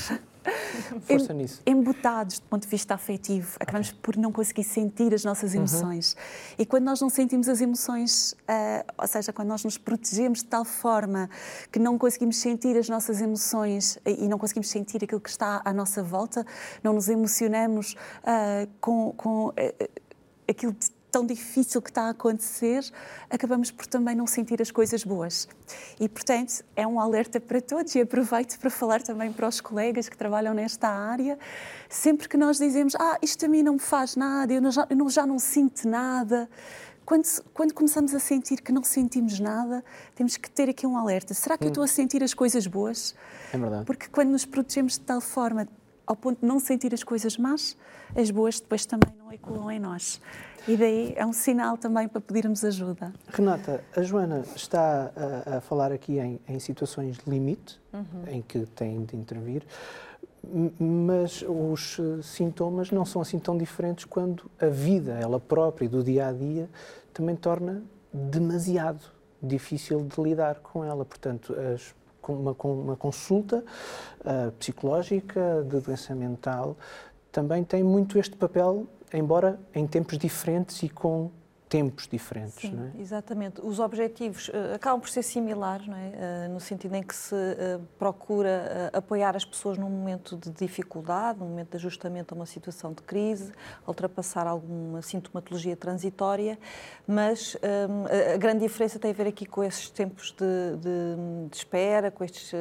Força 1.02 1.32
nisso. 1.32 1.62
embutados 1.66 2.38
do 2.38 2.46
ponto 2.46 2.62
de 2.62 2.68
vista 2.68 2.94
afetivo. 2.94 3.56
Acabamos 3.60 3.88
okay. 3.88 4.00
por 4.02 4.16
não 4.16 4.32
conseguir 4.32 4.64
sentir 4.64 5.14
as 5.14 5.24
nossas 5.24 5.52
uhum. 5.52 5.58
emoções. 5.58 6.12
Uhum. 6.12 6.54
E 6.58 6.66
quando 6.66 6.84
nós 6.84 7.00
não 7.00 7.08
sentimos 7.08 7.48
as 7.48 7.60
emoções, 7.60 8.32
uh, 8.32 8.84
ou 8.98 9.06
seja, 9.06 9.32
quando 9.32 9.48
nós 9.48 9.64
nos 9.64 9.78
protegemos 9.78 10.38
de 10.40 10.46
tal 10.46 10.64
forma 10.64 11.28
que 11.70 11.78
não 11.78 11.98
conseguimos 11.98 12.36
sentir 12.36 12.76
as 12.76 12.88
nossas 12.88 13.20
emoções 13.20 13.98
e 14.04 14.28
não 14.28 14.38
conseguimos 14.38 14.68
sentir 14.68 15.02
aquilo 15.04 15.20
que 15.20 15.30
está 15.30 15.60
à 15.64 15.72
nossa 15.72 16.02
volta, 16.02 16.44
não 16.82 16.92
nos 16.92 17.08
emocionamos 17.08 17.94
uh, 18.22 18.68
com, 18.80 19.12
com 19.12 19.48
uh, 19.48 19.54
aquilo 20.48 20.72
de 20.72 20.90
tão 21.12 21.26
difícil 21.26 21.82
que 21.82 21.90
está 21.90 22.04
a 22.04 22.10
acontecer, 22.10 22.82
acabamos 23.28 23.70
por 23.70 23.86
também 23.86 24.16
não 24.16 24.26
sentir 24.26 24.62
as 24.62 24.70
coisas 24.70 25.04
boas. 25.04 25.46
E, 26.00 26.08
portanto, 26.08 26.64
é 26.74 26.86
um 26.86 26.98
alerta 26.98 27.38
para 27.38 27.60
todos 27.60 27.94
e 27.94 28.00
aproveito 28.00 28.58
para 28.58 28.70
falar 28.70 29.02
também 29.02 29.30
para 29.30 29.46
os 29.46 29.60
colegas 29.60 30.08
que 30.08 30.16
trabalham 30.16 30.54
nesta 30.54 30.88
área. 30.88 31.38
Sempre 31.90 32.28
que 32.30 32.38
nós 32.38 32.56
dizemos, 32.56 32.94
ah, 32.98 33.18
isto 33.20 33.44
a 33.44 33.48
mim 33.48 33.62
não 33.62 33.74
me 33.74 33.78
faz 33.78 34.16
nada, 34.16 34.50
eu, 34.50 34.70
já, 34.70 34.86
eu 34.88 35.10
já 35.10 35.26
não 35.26 35.38
sinto 35.38 35.86
nada, 35.86 36.48
quando, 37.04 37.26
quando, 37.52 37.74
começamos 37.74 38.14
a 38.14 38.18
sentir 38.18 38.62
que 38.62 38.72
não 38.72 38.82
sentimos 38.82 39.38
nada, 39.38 39.84
temos 40.14 40.38
que 40.38 40.48
ter 40.48 40.70
aqui 40.70 40.86
um 40.86 40.96
alerta. 40.96 41.34
Será 41.34 41.58
que 41.58 41.64
hum. 41.64 41.66
eu 41.66 41.72
estou 41.72 41.84
a 41.84 41.88
sentir 41.88 42.22
as 42.22 42.32
coisas 42.32 42.66
boas? 42.66 43.14
É 43.52 43.58
verdade. 43.58 43.84
Porque 43.84 44.08
quando 44.08 44.30
nos 44.30 44.46
protegemos 44.46 44.94
de 44.94 45.00
tal 45.00 45.20
forma, 45.20 45.68
ao 46.12 46.16
ponto 46.16 46.40
de 46.40 46.46
não 46.46 46.60
sentir 46.60 46.92
as 46.92 47.02
coisas 47.02 47.38
más, 47.38 47.76
as 48.14 48.30
boas 48.30 48.60
depois 48.60 48.84
também 48.84 49.12
não 49.18 49.32
ecoam 49.32 49.70
em 49.70 49.80
nós. 49.80 50.20
E 50.68 50.76
daí 50.76 51.14
é 51.16 51.26
um 51.26 51.32
sinal 51.32 51.76
também 51.76 52.06
para 52.06 52.20
pedirmos 52.20 52.64
ajuda. 52.64 53.12
Renata, 53.28 53.82
a 53.96 54.02
Joana 54.02 54.44
está 54.54 55.10
a, 55.46 55.56
a 55.56 55.60
falar 55.60 55.90
aqui 55.90 56.18
em, 56.18 56.38
em, 56.46 56.58
situações 56.60 57.16
de 57.16 57.28
limite, 57.28 57.80
uhum. 57.92 58.24
em 58.28 58.42
que 58.42 58.66
tem 58.66 59.04
de 59.04 59.16
intervir, 59.16 59.64
mas 60.78 61.42
os 61.48 61.98
eh, 61.98 62.22
sintomas 62.22 62.90
não 62.90 63.04
são 63.04 63.22
assim 63.22 63.38
tão 63.38 63.56
diferentes 63.56 64.04
quando 64.04 64.50
a 64.60 64.66
vida, 64.66 65.12
ela 65.12 65.40
própria, 65.40 65.88
do 65.88 66.02
dia 66.02 66.28
a 66.28 66.32
dia, 66.32 66.68
também 67.12 67.34
torna 67.34 67.82
demasiado 68.12 69.04
difícil 69.42 70.04
de 70.04 70.20
lidar 70.20 70.56
com 70.56 70.84
ela. 70.84 71.04
Portanto, 71.04 71.54
as, 71.74 71.94
uma, 72.28 72.54
uma 72.64 72.96
consulta 72.96 73.64
uh, 74.20 74.52
psicológica 74.52 75.64
de 75.68 75.80
doença 75.80 76.14
mental 76.14 76.76
também 77.30 77.64
tem 77.64 77.82
muito 77.82 78.18
este 78.18 78.36
papel 78.36 78.86
embora 79.12 79.58
em 79.74 79.86
tempos 79.86 80.18
diferentes 80.18 80.82
e 80.82 80.88
com 80.88 81.30
tempos 81.72 82.06
diferentes. 82.06 82.60
Sim, 82.60 82.72
não 82.72 82.84
é? 82.84 83.00
exatamente. 83.00 83.62
Os 83.62 83.80
objetivos 83.80 84.48
uh, 84.48 84.74
acabam 84.74 85.00
por 85.00 85.08
ser 85.08 85.22
similares, 85.22 85.88
não 85.88 85.96
é? 85.96 86.08
Uh, 86.46 86.52
no 86.52 86.60
sentido 86.60 86.94
em 86.94 87.02
que 87.02 87.16
se 87.16 87.34
uh, 87.34 87.80
procura 87.98 88.90
apoiar 88.92 89.34
as 89.34 89.42
pessoas 89.42 89.78
num 89.78 89.88
momento 89.88 90.36
de 90.36 90.50
dificuldade, 90.50 91.38
num 91.38 91.46
momento 91.46 91.70
de 91.70 91.76
ajustamento 91.78 92.34
a 92.34 92.36
uma 92.36 92.44
situação 92.44 92.92
de 92.92 93.02
crise, 93.02 93.52
ultrapassar 93.88 94.46
alguma 94.46 95.00
sintomatologia 95.00 95.74
transitória, 95.74 96.58
mas 97.06 97.56
um, 97.88 98.34
a 98.34 98.36
grande 98.36 98.60
diferença 98.60 98.98
tem 98.98 99.10
a 99.10 99.14
ver 99.14 99.28
aqui 99.28 99.46
com 99.46 99.64
esses 99.64 99.88
tempos 99.88 100.32
de, 100.32 100.76
de, 100.76 101.48
de 101.48 101.56
espera, 101.56 102.10
com 102.10 102.22
estes 102.22 102.52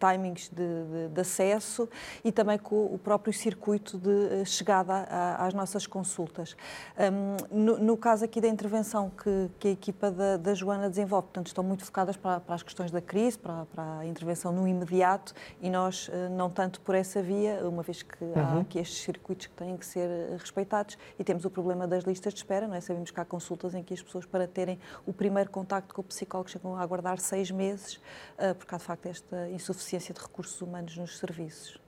timings 0.00 0.48
de, 0.48 1.08
de, 1.12 1.20
acesso 1.20 1.88
e 2.24 2.32
também 2.32 2.58
com 2.58 2.86
o 2.86 2.98
próprio 2.98 3.34
circuito 3.34 3.98
de 3.98 4.44
chegada 4.46 4.94
a, 4.94 5.46
às 5.46 5.52
nossas 5.52 5.86
consultas. 5.86 6.56
Um, 6.98 7.58
no, 7.58 7.78
no 7.78 7.96
caso 7.96 8.24
aqui 8.24 8.40
da 8.46 8.52
intervenção 8.52 9.10
que, 9.10 9.50
que 9.58 9.68
a 9.68 9.70
equipa 9.72 10.10
da, 10.10 10.36
da, 10.36 10.54
Joana 10.54 10.88
desenvolve. 10.88 11.26
Portanto, 11.26 11.48
estão 11.48 11.64
muito 11.64 11.84
focadas 11.84 12.16
para, 12.16 12.38
para 12.38 12.54
as 12.54 12.62
questões 12.62 12.92
da 12.92 13.00
crise, 13.00 13.36
para, 13.36 13.66
para, 13.66 13.98
a 13.98 14.06
intervenção 14.06 14.52
no 14.52 14.68
imediato 14.68 15.34
e 15.60 15.68
nós 15.68 16.08
uh, 16.08 16.30
não 16.30 16.48
tanto 16.48 16.80
por 16.80 16.94
essa 16.94 17.20
via, 17.20 17.68
uma 17.68 17.82
vez 17.82 18.02
que 18.02 18.24
uhum. 18.24 18.32
há 18.36 18.60
aqui 18.60 18.78
estes 18.78 19.02
circuitos 19.02 19.46
que 19.46 19.54
têm 19.54 19.76
que 19.76 19.84
ser 19.84 20.08
respeitados 20.38 20.96
e 21.18 21.24
temos 21.24 21.44
o 21.44 21.50
problema 21.50 21.88
das 21.88 22.04
listas 22.04 22.32
de 22.32 22.38
espera, 22.38 22.68
não 22.68 22.74
é? 22.74 22.80
Sabemos 22.80 23.10
que 23.10 23.20
há 23.20 23.24
consultas 23.24 23.74
em 23.74 23.82
que 23.82 23.92
as 23.92 24.02
pessoas, 24.02 24.24
para 24.24 24.46
terem 24.46 24.78
o 25.04 25.12
primeiro 25.12 25.50
contacto 25.50 25.92
com 25.92 26.00
o 26.00 26.04
psicólogo, 26.04 26.48
chegam 26.48 26.76
a 26.76 26.82
aguardar 26.82 27.18
seis 27.18 27.50
meses, 27.50 27.96
uh, 28.38 28.54
porque 28.56 28.74
há 28.74 28.78
de 28.78 28.84
facto 28.84 29.06
esta 29.06 29.50
insuficiência 29.50 30.14
de 30.14 30.20
recursos 30.20 30.60
humanos 30.62 30.96
nos 30.96 31.18
serviços. 31.18 31.80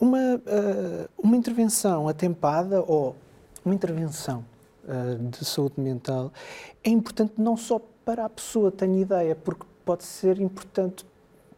Uma, 0.00 0.36
uh, 0.36 1.08
uma 1.18 1.36
intervenção 1.36 2.08
atempada 2.08 2.82
ou 2.82 3.16
uma 3.64 3.74
intervenção 3.74 4.44
de 5.30 5.44
saúde 5.44 5.80
mental 5.80 6.32
é 6.82 6.90
importante 6.90 7.34
não 7.38 7.56
só 7.56 7.80
para 8.04 8.24
a 8.24 8.28
pessoa, 8.28 8.70
tenho 8.70 8.98
ideia, 8.98 9.34
porque 9.34 9.64
pode 9.84 10.04
ser 10.04 10.40
importante 10.40 11.06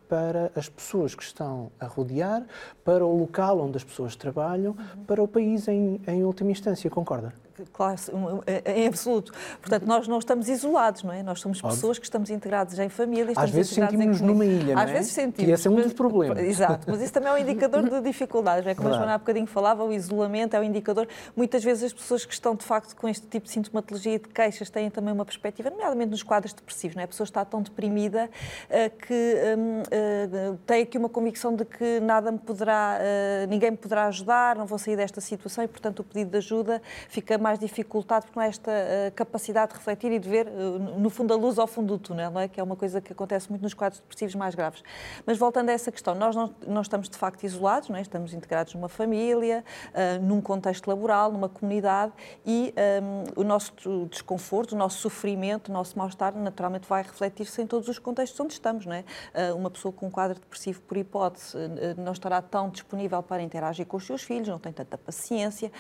para 0.09 0.53
as 0.55 0.69
pessoas 0.69 1.15
que 1.15 1.23
estão 1.23 1.71
a 1.81 1.87
rodear, 1.87 2.47
para 2.85 3.05
o 3.05 3.19
local 3.19 3.61
onde 3.61 3.77
as 3.77 3.85
pessoas 3.85 4.15
trabalham, 4.15 4.73
uhum. 4.73 5.05
para 5.05 5.23
o 5.23 5.27
país 5.27 5.67
em, 5.67 6.01
em 6.07 6.25
última 6.25 6.51
instância, 6.51 6.89
concorda? 6.89 7.35
Claro, 7.73 7.97
em 8.65 8.87
absoluto. 8.87 9.33
Portanto, 9.61 9.87
nós 9.87 10.09
não 10.09 10.19
estamos 10.19 10.49
isolados, 10.49 11.03
não 11.03 11.13
é? 11.13 11.23
Nós 11.23 11.41
somos 11.41 11.59
Óbvio. 11.59 11.77
pessoas 11.77 11.99
que 11.99 12.05
estamos 12.05 12.31
integradas 12.31 12.79
em 12.79 12.89
família. 12.89 13.33
Às 13.37 13.51
vezes 13.51 13.73
sentimos-nos 13.73 14.21
numa 14.21 14.45
ilha, 14.45 14.75
não 14.75 14.81
é? 14.81 14.85
Às 14.85 14.91
vezes 14.91 15.13
sentimos. 15.13 15.49
E 15.49 15.53
esse 15.53 15.69
é 15.69 15.71
um 15.71 15.77
dos 15.77 15.93
problemas. 15.93 16.39
Exato, 16.45 16.87
mas 16.91 17.01
isso 17.01 17.13
também 17.13 17.31
é 17.31 17.35
um 17.35 17.39
indicador 17.39 17.89
de 17.89 18.01
dificuldades, 18.01 18.65
não 18.65 18.71
é? 18.71 18.75
Como 18.75 18.89
claro. 18.89 18.97
a 18.97 18.99
Joana 18.99 19.15
há 19.15 19.19
bocadinho 19.19 19.47
falava, 19.47 19.85
o 19.85 19.93
isolamento 19.93 20.55
é 20.55 20.61
um 20.61 20.65
indicador. 20.65 21.09
Muitas 21.35 21.63
vezes 21.63 21.85
as 21.85 21.93
pessoas 21.93 22.25
que 22.25 22.33
estão, 22.33 22.55
de 22.55 22.65
facto, 22.65 22.95
com 22.97 23.09
este 23.09 23.27
tipo 23.27 23.47
de 23.47 23.53
sintomatologia 23.53 24.15
e 24.15 24.19
de 24.19 24.29
queixas 24.29 24.71
têm 24.71 24.91
também 24.91 25.13
uma 25.13 25.25
perspectiva, 25.25 25.71
nomeadamente 25.71 26.11
nos 26.11 26.23
quadros 26.23 26.53
depressivos, 26.53 26.97
não 26.97 27.03
é? 27.03 27.05
A 27.05 27.09
pessoa 27.09 27.25
está 27.25 27.45
tão 27.45 27.63
deprimida 27.63 28.29
uh, 28.69 28.97
que 29.07 29.35
um, 29.57 29.81
uh, 29.81 29.85
eh, 29.91 30.55
tem 30.67 30.83
aqui 30.83 30.99
uma 30.99 31.09
convicção 31.09 31.55
de 31.55 31.65
que 31.65 32.01
nada 32.01 32.33
me 32.33 32.39
poderá, 32.39 32.99
uh, 32.99 33.47
ninguém 33.49 33.71
me 33.71 33.77
poderá 33.77 34.07
ajudar, 34.07 34.57
não 34.57 34.67
vou 34.67 34.79
sair 34.79 34.97
desta 34.97 35.21
situação 35.21 35.63
e, 35.65 35.69
portanto, 35.69 36.01
o 36.01 36.05
pedido 36.05 36.31
de 36.31 36.39
ajuda 36.39 36.83
fica 37.09 37.39
mais 37.39 37.46
dificultado 37.55 38.27
porque 38.27 38.39
não 38.39 38.45
há 38.45 38.49
esta 38.49 38.71
uh, 38.71 39.13
capacidade 39.15 39.73
de 39.73 39.79
refletir 39.79 40.13
e 40.13 40.19
de 40.19 40.29
ver, 40.29 40.49
uh, 40.49 40.79
no 40.99 41.09
fundo, 41.09 41.33
a 41.33 41.37
luz 41.37 41.59
ao 41.59 41.67
fundo 41.67 41.97
do 41.97 41.99
túnel, 41.99 42.31
não 42.31 42.41
é? 42.41 42.49
Que 42.49 42.59
é 42.59 42.63
uma 42.63 42.77
coisa 42.77 43.01
que 43.01 43.13
acontece 43.13 43.49
muito 43.49 43.63
nos 43.63 43.75
quadros 43.75 44.01
depressivos 44.01 44.35
mais 44.35 44.55
graves. 44.55 44.83
Mas 45.25 45.39
voltando 45.39 45.69
a 45.69 45.73
essa 45.73 45.93
questão, 45.93 46.15
nós 46.15 46.35
não, 46.35 46.55
não 46.67 46.83
estamos 46.83 47.09
de 47.09 47.17
facto 47.17 47.45
isolados, 47.45 47.89
não 47.89 47.97
é? 47.97 48.01
Estamos 48.01 48.35
integrados 48.35 48.75
numa 48.75 48.89
família, 48.89 49.65
uh, 49.91 50.23
num 50.23 50.41
contexto 50.41 50.89
laboral, 50.89 51.31
numa 51.31 51.49
comunidade 51.49 52.13
e 52.45 52.75
um, 53.37 53.41
o 53.41 53.45
nosso 53.45 53.73
desconforto, 54.11 54.73
o 54.73 54.77
nosso 54.77 54.99
sofrimento, 54.99 55.69
o 55.69 55.73
nosso 55.73 55.97
mal-estar, 55.97 56.35
naturalmente 56.35 56.89
vai 56.89 57.03
refletir-se 57.03 57.63
em 57.63 57.67
todos 57.67 57.89
os 57.89 57.99
contextos 57.99 58.39
onde 58.41 58.53
estamos, 58.55 58.87
não 58.87 58.95
é? 58.95 59.05
uma 59.57 59.71
pessoa 59.71 59.93
com 59.93 60.07
um 60.07 60.11
quadro 60.11 60.39
depressivo, 60.39 60.81
por 60.83 60.97
hipótese, 60.97 61.57
não 61.97 62.13
estará 62.13 62.41
tão 62.43 62.69
disponível 62.69 63.23
para 63.23 63.43
interagir 63.43 63.87
com 63.87 63.97
os 63.97 64.07
seus 64.07 64.23
filhos, 64.23 64.49
não 64.49 64.59
tem 64.59 64.73
tanta 64.73 64.97
paciência, 64.99 65.71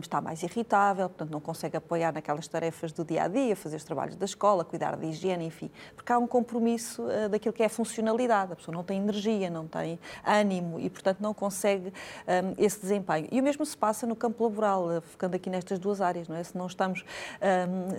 está 0.00 0.20
mais 0.20 0.42
irritável, 0.88 1.08
portanto, 1.08 1.30
não 1.30 1.40
consegue 1.40 1.76
apoiar 1.76 2.12
naquelas 2.12 2.48
tarefas 2.48 2.92
do 2.92 3.04
dia 3.04 3.24
a 3.24 3.28
dia, 3.28 3.54
fazer 3.54 3.76
os 3.76 3.84
trabalhos 3.84 4.16
da 4.16 4.24
escola, 4.24 4.64
cuidar 4.64 4.96
da 4.96 5.06
higiene, 5.06 5.44
enfim, 5.44 5.70
porque 5.94 6.12
há 6.12 6.18
um 6.18 6.26
compromisso 6.26 7.02
uh, 7.02 7.28
daquilo 7.28 7.52
que 7.52 7.62
é 7.62 7.66
a 7.66 7.68
funcionalidade. 7.68 8.52
A 8.52 8.56
pessoa 8.56 8.74
não 8.74 8.82
tem 8.82 8.98
energia, 8.98 9.50
não 9.50 9.66
tem 9.66 9.98
ânimo 10.24 10.80
e, 10.80 10.88
portanto, 10.88 11.18
não 11.20 11.34
consegue 11.34 11.88
um, 11.88 11.92
ehm, 12.26 12.54
esse 12.58 12.80
desempenho. 12.80 13.28
E 13.30 13.40
o 13.40 13.42
mesmo 13.42 13.64
se 13.64 13.76
passa 13.76 14.06
no 14.06 14.16
campo 14.16 14.44
laboral, 14.44 14.86
uh, 14.86 15.00
ficando 15.00 15.34
aqui 15.34 15.50
nestas 15.50 15.78
duas 15.78 16.00
áreas, 16.00 16.28
não 16.28 16.36
é? 16.36 16.42
Se 16.42 16.56
não 16.56 16.66
estamos 16.66 17.04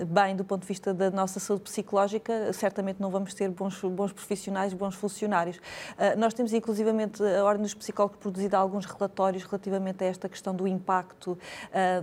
um, 0.01 0.05
bem 0.05 0.35
do 0.35 0.43
ponto 0.43 0.61
de 0.61 0.67
vista 0.67 0.93
da 0.93 1.11
nossa 1.11 1.39
saúde 1.39 1.63
psicológica, 1.63 2.51
certamente 2.53 2.99
não 2.99 3.09
vamos 3.09 3.33
ter 3.33 3.49
bons, 3.49 3.79
bons 3.81 4.11
profissionais, 4.11 4.73
bons 4.73 4.95
funcionários. 4.95 5.57
Uh, 5.57 6.17
nós 6.17 6.33
temos, 6.33 6.53
inclusivamente, 6.53 7.21
a 7.23 7.43
Ordem 7.43 7.63
dos 7.63 7.73
Psicólogos 7.73 8.17
produzido 8.17 8.55
alguns 8.55 8.85
relatórios 8.85 9.43
relativamente 9.43 10.03
a 10.03 10.07
esta 10.07 10.27
questão 10.27 10.55
do 10.55 10.67
impacto 10.67 11.37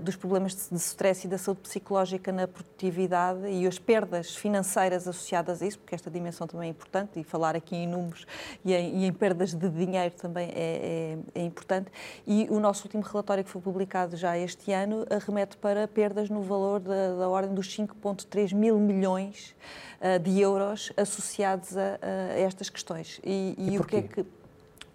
dos 0.02 0.16
problemas 0.16 0.68
de, 0.70 0.75
de 0.76 0.82
stress 0.82 1.26
e 1.26 1.28
da 1.28 1.38
saúde 1.38 1.60
psicológica 1.62 2.30
na 2.30 2.46
produtividade 2.46 3.48
e 3.48 3.66
as 3.66 3.78
perdas 3.78 4.34
financeiras 4.34 5.08
associadas 5.08 5.62
a 5.62 5.66
isso, 5.66 5.78
porque 5.78 5.94
esta 5.94 6.10
dimensão 6.10 6.46
também 6.46 6.68
é 6.68 6.70
importante, 6.70 7.18
e 7.18 7.24
falar 7.24 7.56
aqui 7.56 7.74
em 7.74 7.86
números 7.86 8.26
e 8.64 8.72
em, 8.72 8.98
e 8.98 9.06
em 9.06 9.12
perdas 9.12 9.54
de 9.54 9.68
dinheiro 9.68 10.14
também 10.14 10.50
é, 10.50 11.18
é, 11.34 11.40
é, 11.40 11.44
importante. 11.44 11.90
E 12.26 12.46
o 12.50 12.60
nosso 12.60 12.84
último 12.84 13.02
relatório, 13.02 13.42
que 13.42 13.50
foi 13.50 13.60
publicado 13.60 14.16
já 14.16 14.36
este 14.38 14.72
ano, 14.72 15.06
remete 15.26 15.56
para 15.56 15.88
perdas 15.88 16.30
no 16.30 16.42
valor 16.42 16.80
da, 16.80 17.16
da 17.16 17.28
ordem 17.28 17.54
dos 17.54 17.68
5,3 17.76 18.54
mil 18.54 18.78
milhões 18.78 19.54
uh, 20.00 20.18
de 20.18 20.40
euros 20.40 20.92
associados 20.96 21.76
a, 21.76 21.98
a 22.02 22.38
estas 22.38 22.70
questões. 22.70 23.20
E, 23.24 23.54
e, 23.58 23.74
e 23.74 23.78
o 23.78 23.84
que 23.84 23.96
é 23.96 24.02
que 24.02 24.24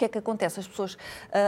que 0.02 0.06
é 0.06 0.10
que 0.10 0.18
acontece? 0.18 0.60
As 0.60 0.68
pessoas 0.68 0.94
uh, 0.96 0.98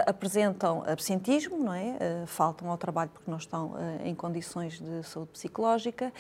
apresentam 0.06 0.84
absentismo, 0.86 1.58
não 1.58 1.74
é? 1.74 1.98
Uh, 2.24 2.28
faltam 2.28 2.70
ao 2.70 2.78
trabalho 2.78 3.10
porque 3.12 3.30
não 3.30 3.38
estão 3.38 3.72
uh, 3.72 3.78
em 4.06 4.14
condições 4.14 4.80
de 4.80 5.02
saúde 5.04 5.32
psicológica. 5.32 6.14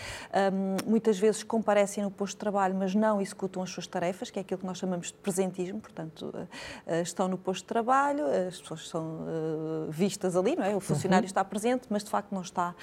Um, 0.52 0.90
muitas 0.90 1.20
vezes 1.20 1.44
comparecem 1.44 2.04
no 2.04 2.10
posto 2.10 2.34
de 2.34 2.40
trabalho, 2.40 2.74
mas 2.74 2.96
não 2.96 3.22
executam 3.22 3.62
as 3.62 3.70
suas 3.70 3.86
tarefas, 3.86 4.32
que 4.32 4.40
é 4.40 4.42
aquilo 4.42 4.60
que 4.60 4.66
nós 4.66 4.80
chamamos 4.80 5.08
de 5.08 5.13
presentismo. 5.13 5.80
Portanto, 5.80 6.34
estão 7.04 7.28
no 7.28 7.38
posto 7.38 7.62
de 7.62 7.68
trabalho, 7.68 8.25
as 8.25 8.60
pessoas 8.60 8.88
são 8.88 9.25
vistas 9.90 10.36
ali, 10.36 10.56
não 10.56 10.63
é? 10.63 10.75
O 10.75 10.80
funcionário 10.80 11.25
uhum. 11.25 11.28
está 11.28 11.44
presente, 11.44 11.88
mas 11.90 12.04
de 12.04 12.10
facto 12.10 12.32
não 12.32 12.42
está 12.42 12.74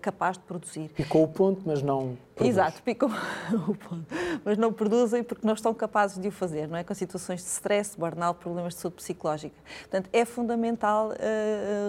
capaz 0.00 0.36
de 0.38 0.44
produzir. 0.44 0.88
Picou 0.90 1.24
o 1.24 1.28
ponto, 1.28 1.62
mas 1.66 1.82
não 1.82 2.16
Produz. 2.36 2.54
Exato, 2.54 2.82
picam 2.82 3.08
o 3.66 3.74
ponto. 3.74 4.04
Mas 4.44 4.58
não 4.58 4.70
produzem 4.70 5.24
porque 5.24 5.46
não 5.46 5.54
estão 5.54 5.72
capazes 5.72 6.18
de 6.18 6.28
o 6.28 6.30
fazer, 6.30 6.68
não 6.68 6.76
é? 6.76 6.84
Com 6.84 6.92
situações 6.92 7.40
de 7.40 7.48
stress, 7.48 7.98
burnout, 7.98 8.38
problemas 8.38 8.74
de 8.74 8.80
saúde 8.80 8.96
psicológica. 8.96 9.56
Portanto, 9.80 10.10
é 10.12 10.22
fundamental 10.26 11.12
uh, 11.12 11.14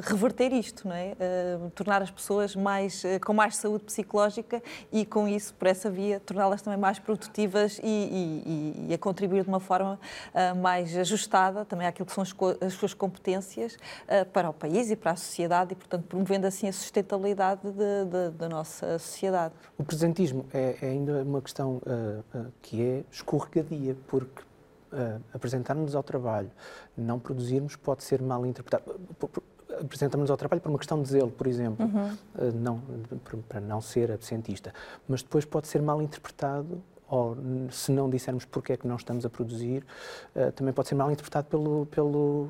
reverter 0.03 0.53
isto, 0.53 0.87
não 0.87 0.95
é? 0.95 1.17
Uh, 1.19 1.69
tornar 1.71 2.01
as 2.01 2.09
pessoas 2.09 2.55
mais, 2.55 3.03
uh, 3.03 3.19
com 3.25 3.33
mais 3.33 3.57
saúde 3.57 3.83
psicológica 3.83 4.63
e, 4.89 5.05
com 5.05 5.27
isso, 5.27 5.53
por 5.53 5.67
essa 5.67 5.89
via, 5.89 6.21
torná-las 6.21 6.61
também 6.61 6.79
mais 6.79 6.97
produtivas 6.97 7.77
e, 7.83 7.85
e, 7.85 8.85
e, 8.87 8.93
a 8.93 8.97
contribuir 8.97 9.43
de 9.43 9.49
uma 9.49 9.59
forma 9.59 9.99
mais 10.61 10.95
ajustada 10.95 11.65
também 11.65 11.87
àquilo 11.87 12.05
que 12.05 12.13
são 12.13 12.21
as, 12.21 12.33
as 12.61 12.73
suas 12.73 12.93
competências 12.93 13.77
para 14.31 14.49
o 14.49 14.53
país 14.53 14.89
e 14.89 14.95
para 14.95 15.11
a 15.11 15.15
sociedade 15.15 15.73
e, 15.73 15.75
portanto, 15.75 16.05
promovendo 16.07 16.47
assim 16.47 16.67
a 16.67 16.73
sustentabilidade 16.73 17.61
da 18.37 18.47
nossa 18.47 18.97
sociedade. 18.99 19.53
O 19.77 19.83
presentismo 19.83 20.36
é, 20.53 20.77
é, 20.81 20.89
ainda 20.89 21.23
uma 21.23 21.41
questão 21.41 21.81
que 22.61 22.81
é 22.81 23.03
escorregadia, 23.11 23.95
porque 24.07 24.41
uh, 24.91 25.21
apresentarmos 25.33 25.95
ao 25.95 26.03
trabalho, 26.03 26.49
não 26.97 27.19
produzirmos, 27.19 27.75
pode 27.75 28.03
ser 28.03 28.21
mal 28.21 28.45
interpretado. 28.45 28.99
Apresentamos 29.79 30.31
ao 30.31 30.37
trabalho 30.37 30.61
por 30.61 30.69
uma 30.69 30.77
questão 30.79 31.01
de 31.01 31.09
zelo, 31.09 31.29
por 31.29 31.45
exemplo, 31.45 31.85
uhum. 31.85 32.07
uh, 32.07 32.51
não, 32.55 32.81
para 33.47 33.59
não 33.59 33.81
ser 33.81 34.11
absentista, 34.11 34.73
mas 35.07 35.21
depois 35.21 35.45
pode 35.45 35.67
ser 35.67 35.81
mal 35.81 36.01
interpretado 36.01 36.81
ou 37.09 37.37
se 37.71 37.91
não 37.91 38.09
dissermos 38.09 38.43
porque 38.43 38.73
é 38.73 38.77
que 38.77 38.85
não 38.85 38.97
estamos 38.97 39.25
a 39.25 39.29
produzir, 39.29 39.85
uh, 40.35 40.51
também 40.51 40.73
pode 40.73 40.89
ser 40.89 40.95
mal 40.95 41.11
interpretado 41.11 41.47
pelo, 41.47 41.85
pelo 41.87 42.49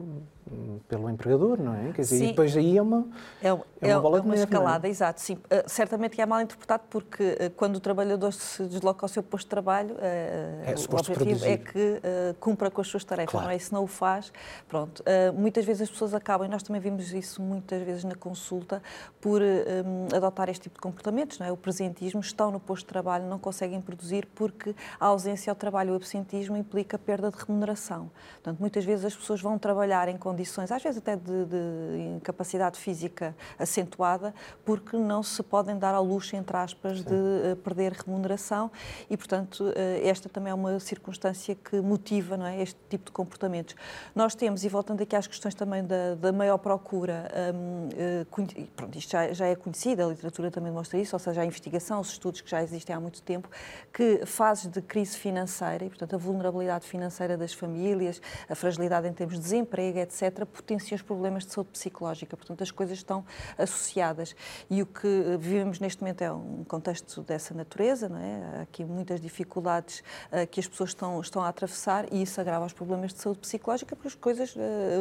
pelo 0.88 1.10
empregador, 1.10 1.60
não 1.62 1.76
é? 1.76 1.92
Quer 1.94 2.02
dizer, 2.02 2.18
sim. 2.18 2.24
e 2.26 2.28
depois 2.28 2.56
aí 2.56 2.78
é 2.78 2.82
uma, 2.82 3.08
é, 3.42 3.48
é 3.48 3.54
uma, 3.54 3.64
é, 3.82 4.00
bola 4.00 4.18
é 4.18 4.22
uma 4.22 4.30
neve, 4.30 4.42
é? 4.42 4.44
escalada, 4.46 4.88
é? 4.88 4.90
exato. 4.90 5.22
Sim. 5.22 5.34
Uh, 5.36 5.68
certamente 5.68 6.16
que 6.16 6.22
é 6.22 6.26
mal 6.26 6.42
interpretado 6.42 6.84
porque 6.90 7.24
uh, 7.24 7.50
quando 7.56 7.76
o 7.76 7.80
trabalhador 7.80 8.32
se 8.32 8.64
desloca 8.64 9.06
ao 9.06 9.10
seu 9.10 9.22
posto 9.22 9.46
de 9.46 9.50
trabalho, 9.50 9.96
uh, 9.96 10.00
é 10.00 10.74
o 10.76 10.96
objetivo 10.96 11.14
produzir. 11.16 11.50
é 11.50 11.58
que 11.58 12.02
cumpra 12.40 12.72
com 12.72 12.82
as 12.82 12.88
suas 12.88 13.04
tarefas, 13.04 13.32
claro. 13.32 13.48
não 13.48 13.52
é? 13.52 13.56
E 13.56 13.60
se 13.60 13.74
não 13.74 13.84
o 13.84 13.88
faz, 13.88 14.32
pronto. 14.68 15.04
muitas 15.36 15.66
vezes 15.66 15.84
as 15.84 15.90
pessoas 15.90 16.14
acabam, 16.14 16.48
e 16.48 16.50
nós 16.50 16.64
também 16.64 16.82
vimos 16.82 17.14
isso 17.14 17.42
muitas 17.42 17.82
vezes 17.84 18.04
na 18.04 18.16
consulta, 18.16 18.82
por 19.20 19.42
um, 19.42 20.16
adotar 20.16 20.50
este 20.50 20.64
tipo 20.64 20.76
de 20.76 20.82
comportamentos, 20.82 21.40
não 21.40 21.48
é? 21.48 21.52
O 21.52 21.58
presentismo, 21.58 22.22
estão 22.22 22.52
no 22.52 22.60
posto 22.60 22.84
de 22.84 22.90
trabalho, 22.90 23.26
não 23.26 23.40
conseguem 23.40 23.82
produzir 23.82 24.28
porque 24.36 24.76
a 25.00 25.08
ausência 25.08 25.52
ao 25.52 25.56
trabalho, 25.56 25.94
o 25.94 25.96
absentismo 25.96 26.56
implica 26.58 26.98
perda 26.98 27.32
de 27.32 27.38
remuneração. 27.38 28.10
Portanto, 28.36 28.60
muitas 28.60 28.86
vezes 28.86 29.06
as 29.06 29.16
pessoas 29.16 29.42
vão 29.42 29.58
trabalhar 29.58 30.08
em 30.08 30.18
condições 30.18 30.37
condições, 30.38 30.72
às 30.72 30.84
vezes 30.84 31.00
até 31.00 31.16
de, 31.16 31.46
de 31.46 32.18
incapacidade 32.18 32.78
física 32.80 33.36
acentuada, 33.58 34.34
porque 34.64 34.96
não 34.96 35.24
se 35.24 35.42
podem 35.42 35.78
dar 35.78 35.96
ao 35.96 36.04
luxo, 36.04 36.36
entre 36.36 36.56
aspas, 36.56 37.00
Sim. 37.00 37.06
de 37.06 37.14
uh, 37.14 37.56
perder 37.58 37.94
remuneração 37.94 38.70
e, 39.10 39.18
portanto, 39.18 39.62
uh, 39.62 39.74
esta 40.04 40.30
também 40.30 40.52
é 40.52 40.54
uma 40.54 40.80
circunstância 40.80 41.56
que 41.56 41.82
motiva 41.82 42.38
não 42.38 42.46
é, 42.46 42.62
este 42.62 42.78
tipo 42.88 43.06
de 43.06 43.12
comportamentos. 43.12 43.76
Nós 44.16 44.36
temos, 44.36 44.64
e 44.64 44.70
voltando 44.70 45.02
aqui 45.02 45.16
às 45.16 45.26
questões 45.26 45.56
também 45.56 45.84
da, 45.84 46.14
da 46.16 46.32
maior 46.32 46.60
procura, 46.60 47.28
um, 47.56 47.88
uh, 47.88 48.68
pronto, 48.76 48.98
isto 48.98 49.12
já, 49.12 49.34
já, 49.34 49.48
é 49.48 49.56
conhecido, 49.56 50.04
a 50.04 50.08
literatura 50.08 50.52
também 50.52 50.72
demonstra 50.72 51.00
isso, 51.00 51.16
ou 51.16 51.20
seja, 51.20 51.42
a 51.42 51.46
investigação, 51.46 52.00
os 52.00 52.10
estudos 52.10 52.42
que 52.42 52.50
já 52.50 52.62
existem 52.62 52.96
há 52.96 53.00
muito 53.00 53.24
tempo, 53.24 53.50
que 53.92 54.24
fases 54.26 54.68
de 54.68 54.82
crise 54.82 55.18
financeira 55.18 55.84
e, 55.86 55.90
portanto, 55.90 56.14
a 56.14 56.18
vulnerabilidade 56.18 56.86
financeira 56.86 57.36
das 57.36 57.54
famílias, 57.54 58.22
a 58.48 58.54
fragilidade 58.54 59.08
em 59.08 59.14
termos 59.14 59.36
de 59.36 59.42
desemprego, 59.42 59.98
etc., 60.00 60.27
potenciam 60.32 60.96
os 60.96 61.02
problemas 61.02 61.46
de 61.46 61.54
saúde 61.54 61.72
psicológica. 61.72 62.36
Portanto, 62.36 62.62
as 62.62 62.72
coisas 62.72 62.98
estão 62.98 63.26
associadas. 63.58 64.36
E 64.70 64.82
o 64.82 64.86
que 64.86 65.38
vivemos 65.40 65.80
neste 65.80 66.02
momento 66.02 66.22
é 66.22 66.32
um 66.32 66.64
contexto 66.68 67.22
dessa 67.22 67.54
natureza, 67.54 68.10
não 68.10 68.20
é? 68.20 68.60
Há 68.60 68.62
aqui 68.62 68.84
muitas 68.84 69.20
dificuldades 69.20 70.04
uh, 70.32 70.46
que 70.48 70.60
as 70.60 70.68
pessoas 70.68 70.92
estão, 70.92 71.20
estão 71.22 71.42
a 71.42 71.50
atravessar 71.50 72.06
e 72.12 72.22
isso 72.22 72.40
agrava 72.40 72.66
os 72.66 72.74
problemas 72.74 73.14
de 73.14 73.20
saúde 73.20 73.40
psicológica, 73.40 73.96
porque 73.96 74.08
as 74.08 74.16
coisas, 74.16 74.56
uh, 74.56 74.60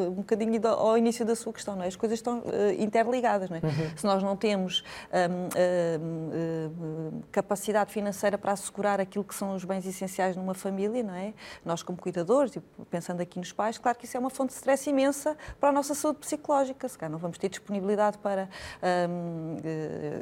um 0.08 0.14
bocadinho 0.14 0.66
ao 0.66 0.96
início 0.96 1.24
da 1.24 1.36
sua 1.36 1.52
questão, 1.52 1.76
não 1.76 1.84
é? 1.84 1.88
As 1.88 1.96
coisas 1.96 2.18
estão 2.18 2.40
uh, 2.40 2.42
interligadas, 2.78 3.50
não 3.50 3.56
é? 3.56 3.60
Uhum. 3.60 3.96
Se 3.96 4.04
nós 4.04 4.22
não 4.22 4.36
temos 4.36 4.82
um, 5.12 7.22
capacidade 7.32 7.92
financeira 7.92 8.38
para 8.38 8.52
assegurar 8.52 9.00
aquilo 9.00 9.24
que 9.24 9.34
são 9.34 9.54
os 9.54 9.64
bens 9.64 9.86
essenciais 9.86 10.36
numa 10.36 10.54
família, 10.54 11.02
não 11.02 11.14
é? 11.14 11.34
Nós 11.64 11.82
como 11.82 11.98
cuidadores, 11.98 12.56
pensando 12.90 13.20
aqui 13.20 13.38
nos 13.38 13.52
pais, 13.52 13.78
claro 13.78 13.98
que 13.98 14.04
isso 14.04 14.16
é 14.16 14.20
uma 14.20 14.30
fonte 14.30 14.50
de 14.50 14.56
stress 14.56 14.88
imensa 14.88 15.15
para 15.58 15.68
a 15.68 15.72
nossa 15.72 15.94
saúde 15.94 16.18
psicológica. 16.18 16.88
Se 16.88 16.98
calhar 16.98 17.10
não 17.10 17.18
vamos 17.18 17.38
ter 17.38 17.48
disponibilidade 17.48 18.18
para 18.18 18.48
um, 19.08 19.56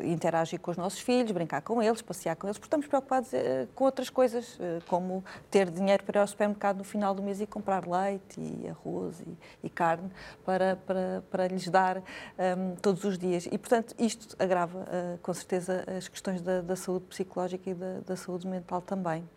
interagir 0.05 0.61
com 0.61 0.71
os 0.71 0.77
nossos 0.77 1.01
filhos, 1.01 1.33
brincar 1.33 1.63
com 1.63 1.83
eles, 1.83 2.03
passear 2.03 2.37
com 2.37 2.47
eles, 2.47 2.59
porque 2.59 2.67
estamos 2.67 2.87
preocupados 2.87 3.33
uh, 3.33 3.67
com 3.75 3.85
outras 3.85 4.11
coisas, 4.11 4.57
uh, 4.57 4.83
como 4.89 5.25
ter 5.51 5.71
dinheiro 5.71 6.05
para 6.05 6.19
ir 6.19 6.21
ao 6.21 6.27
supermercado 6.27 6.79
no 6.79 6.85
final 6.85 7.15
do 7.15 7.23
mês 7.23 7.41
e 7.41 7.47
comprar 7.47 7.87
leite 7.87 8.41
e 8.41 8.69
arroz 8.69 9.21
e, 9.21 9.37
e 9.67 9.71
carne 9.71 10.11
para, 10.45 10.77
para, 10.87 11.25
para 11.31 11.49
lhes 11.49 11.69
dar 11.69 11.99
um, 11.99 12.77
todos 12.77 13.05
os 13.05 13.19
dias. 13.19 13.47
E, 13.51 13.59
portanto, 13.59 13.95
isto 13.99 14.37
agrava, 14.39 14.87
com 15.23 15.33
certeza, 15.33 15.85
as 15.97 16.09
questões 16.09 16.43
da, 16.43 16.61
da 16.61 16.77
saúde 16.77 17.07
psicológica 17.07 17.71
e 17.71 17.75
da, 17.75 18.01
da, 18.01 18.17
saúde 18.17 18.47
mental 18.47 18.81
também. 18.81 19.29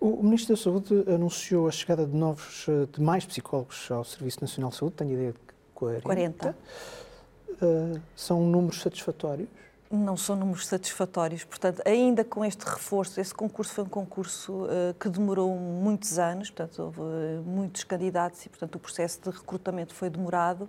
O 0.00 0.22
Ministro 0.22 0.54
da 0.54 0.60
Saúde 0.60 1.04
anunciou 1.08 1.68
a 1.68 1.70
chegada 1.70 2.06
de 2.06 2.14
novos, 2.14 2.66
de 2.92 3.00
mais 3.00 3.24
psicólogos 3.24 3.90
ao 3.90 4.04
Serviço 4.04 4.40
Nacional 4.40 4.70
de 4.70 4.76
Saúde, 4.76 4.96
tenho 4.96 5.12
ideia 5.12 5.32
de 5.32 5.38
40. 5.74 6.02
40. 6.02 6.56
Uh, 7.62 8.00
são 8.16 8.42
números 8.42 8.80
satisfatórios? 8.80 9.48
Não 10.02 10.16
são 10.16 10.34
números 10.34 10.66
satisfatórios. 10.66 11.44
Portanto, 11.44 11.82
ainda 11.84 12.24
com 12.24 12.44
este 12.44 12.64
reforço, 12.64 13.20
esse 13.20 13.34
concurso 13.34 13.72
foi 13.72 13.84
um 13.84 13.88
concurso 13.88 14.64
uh, 14.64 14.94
que 14.98 15.08
demorou 15.08 15.54
muitos 15.56 16.18
anos, 16.18 16.50
portanto, 16.50 16.82
houve 16.82 17.00
uh, 17.00 17.42
muitos 17.44 17.84
candidatos 17.84 18.44
e, 18.44 18.48
portanto, 18.48 18.76
o 18.76 18.78
processo 18.78 19.20
de 19.22 19.30
recrutamento 19.30 19.94
foi 19.94 20.10
demorado. 20.10 20.68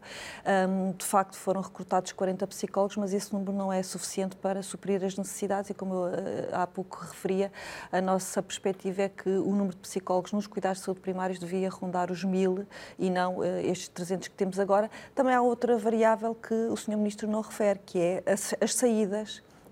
Um, 0.69 0.91
de 0.91 1.05
facto, 1.05 1.35
foram 1.35 1.61
recrutados 1.61 2.11
40 2.11 2.45
psicólogos, 2.47 2.97
mas 2.97 3.13
esse 3.13 3.33
número 3.33 3.53
não 3.53 3.71
é 3.71 3.81
suficiente 3.81 4.35
para 4.35 4.61
suprir 4.61 5.03
as 5.03 5.17
necessidades 5.17 5.69
e, 5.69 5.73
como 5.73 5.93
eu 5.93 5.99
uh, 6.01 6.13
há 6.53 6.67
pouco 6.67 6.97
referia, 6.99 7.51
a 7.91 8.01
nossa 8.01 8.41
perspectiva 8.41 9.03
é 9.03 9.09
que 9.09 9.29
o 9.29 9.51
número 9.51 9.75
de 9.75 9.81
psicólogos 9.81 10.31
nos 10.33 10.47
cuidados 10.47 10.79
de 10.79 10.85
saúde 10.85 10.99
primários 10.99 11.39
devia 11.39 11.69
rondar 11.69 12.11
os 12.11 12.23
mil 12.23 12.65
e 12.99 13.09
não 13.09 13.43
estes 13.43 13.87
300 13.89 14.27
que 14.27 14.35
temos 14.35 14.59
agora. 14.59 14.89
Também 15.13 15.33
há 15.33 15.41
outra 15.41 15.77
variável 15.77 16.35
que 16.35 16.53
o 16.53 16.75
Sr. 16.75 16.97
Ministro 16.97 17.27
não 17.27 17.41
refere, 17.41 17.79
que 17.85 17.99
é 17.99 18.23
as, 18.25 18.53
as 18.59 18.73
saídas 18.75 19.14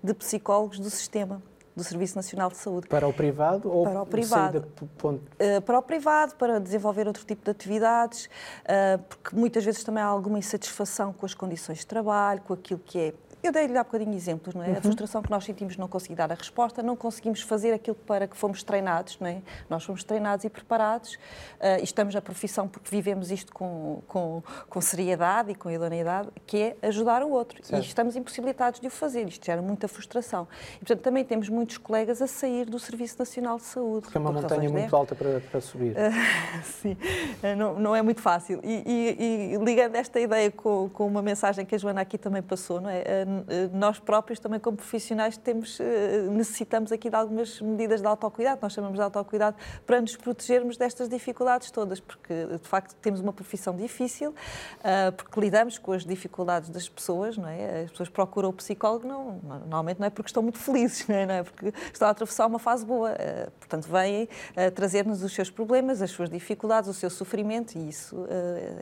de 0.02 0.14
psicólogos 0.14 0.78
do 0.78 0.90
sistema 0.90 1.42
do 1.76 1.82
Serviço 1.82 2.14
Nacional 2.14 2.50
de 2.50 2.56
Saúde. 2.56 2.86
Para 2.86 3.06
o 3.08 3.12
privado 3.12 3.70
ou 3.70 3.84
para 3.84 4.02
o 4.02 4.06
privado? 4.06 4.64
Uh, 5.02 5.60
para 5.62 5.78
o 5.78 5.82
privado, 5.82 6.34
para 6.36 6.60
desenvolver 6.60 7.06
outro 7.06 7.24
tipo 7.24 7.44
de 7.44 7.50
atividades, 7.50 8.26
uh, 8.26 9.02
porque 9.08 9.34
muitas 9.34 9.64
vezes 9.64 9.82
também 9.82 10.02
há 10.02 10.06
alguma 10.06 10.38
insatisfação 10.38 11.12
com 11.12 11.26
as 11.26 11.34
condições 11.34 11.78
de 11.78 11.86
trabalho, 11.86 12.40
com 12.42 12.54
aquilo 12.54 12.80
que 12.84 12.98
é 12.98 13.14
eu 13.46 13.52
dei-lhe 13.52 13.76
há 13.76 13.84
bocadinho 13.84 14.14
exemplos, 14.14 14.54
não 14.54 14.62
é? 14.62 14.68
Uhum. 14.68 14.78
A 14.78 14.80
frustração 14.80 15.22
que 15.22 15.30
nós 15.30 15.44
sentimos 15.44 15.74
de 15.74 15.80
não 15.80 15.88
conseguir 15.88 16.14
dar 16.14 16.32
a 16.32 16.34
resposta, 16.34 16.82
não 16.82 16.96
conseguimos 16.96 17.42
fazer 17.42 17.72
aquilo 17.72 17.94
para 17.94 18.26
que 18.26 18.36
fomos 18.36 18.62
treinados, 18.62 19.18
não 19.20 19.26
é? 19.26 19.42
Nós 19.68 19.84
fomos 19.84 20.02
treinados 20.02 20.44
e 20.44 20.50
preparados 20.50 21.14
uh, 21.14 21.80
e 21.80 21.84
estamos 21.84 22.14
na 22.14 22.22
profissão 22.22 22.66
porque 22.66 22.88
vivemos 22.90 23.30
isto 23.30 23.52
com, 23.52 24.02
com, 24.08 24.42
com 24.68 24.80
seriedade 24.80 25.50
e 25.50 25.54
com 25.54 25.70
idoneidade, 25.70 26.28
que 26.46 26.56
é 26.56 26.76
ajudar 26.88 27.22
o 27.22 27.30
outro. 27.30 27.64
Certo. 27.64 27.82
E 27.82 27.86
estamos 27.86 28.16
impossibilitados 28.16 28.80
de 28.80 28.86
o 28.86 28.90
fazer. 28.90 29.28
Isto 29.28 29.44
gera 29.44 29.60
muita 29.60 29.88
frustração. 29.88 30.48
E, 30.76 30.78
portanto, 30.78 31.00
também 31.00 31.24
temos 31.24 31.48
muitos 31.48 31.78
colegas 31.78 32.22
a 32.22 32.26
sair 32.26 32.64
do 32.66 32.78
Serviço 32.78 33.16
Nacional 33.18 33.58
de 33.58 33.64
Saúde. 33.64 34.08
Que 34.08 34.16
é 34.16 34.20
uma 34.20 34.32
montanha 34.32 34.70
muito 34.70 34.96
alta 34.96 35.14
para, 35.14 35.40
para 35.40 35.60
subir. 35.60 35.92
Uh, 35.92 36.64
sim, 36.64 36.92
uh, 36.92 37.56
não, 37.56 37.78
não 37.78 37.96
é 37.96 38.02
muito 38.02 38.20
fácil. 38.20 38.60
E, 38.62 38.82
e, 38.86 39.54
e 39.54 39.64
ligando 39.64 39.96
esta 39.96 40.18
ideia 40.18 40.50
com, 40.50 40.88
com 40.88 41.06
uma 41.06 41.22
mensagem 41.22 41.66
que 41.66 41.74
a 41.74 41.78
Joana 41.78 42.00
aqui 42.00 42.16
também 42.16 42.42
passou, 42.42 42.80
não 42.80 42.90
é? 42.90 43.04
Eh, 43.48 43.68
nós 43.72 43.98
próprios 43.98 44.38
também 44.38 44.60
como 44.60 44.76
profissionais 44.76 45.36
temos, 45.36 45.80
eh, 45.80 46.28
necessitamos 46.30 46.92
aqui 46.92 47.08
de 47.08 47.16
algumas 47.16 47.60
medidas 47.60 48.00
de 48.00 48.06
autocuidado, 48.06 48.60
nós 48.62 48.72
chamamos 48.72 48.98
de 48.98 49.02
autocuidado 49.02 49.56
para 49.86 50.00
nos 50.00 50.16
protegermos 50.16 50.76
destas 50.76 51.08
dificuldades 51.08 51.70
todas, 51.70 52.00
porque 52.00 52.46
de 52.46 52.68
facto 52.68 52.94
temos 52.96 53.20
uma 53.20 53.32
profissão 53.32 53.74
difícil, 53.74 54.34
eh, 54.82 55.10
porque 55.10 55.40
lidamos 55.40 55.78
com 55.78 55.92
as 55.92 56.04
dificuldades 56.04 56.70
das 56.70 56.88
pessoas, 56.88 57.36
não 57.36 57.48
é? 57.48 57.84
As 57.84 57.90
pessoas 57.90 58.08
procuram 58.08 58.50
o 58.50 58.52
psicólogo, 58.52 59.06
não, 59.06 59.40
normalmente 59.60 59.98
não 59.98 60.06
é 60.06 60.10
porque 60.10 60.28
estão 60.28 60.42
muito 60.42 60.58
felizes, 60.58 61.06
não 61.08 61.16
é? 61.16 61.26
Não 61.26 61.34
é 61.34 61.42
porque 61.42 61.72
estão 61.92 62.06
a 62.08 62.10
atravessar 62.10 62.46
uma 62.46 62.58
fase 62.58 62.84
boa, 62.84 63.14
portanto 63.58 63.88
vêm 63.88 64.28
trazer-nos 64.74 65.22
os 65.22 65.32
seus 65.32 65.50
problemas, 65.50 66.02
as 66.02 66.10
suas 66.10 66.28
dificuldades, 66.28 66.88
o 66.88 66.94
seu 66.94 67.10
sofrimento 67.10 67.76
e 67.78 67.88
isso 67.88 68.26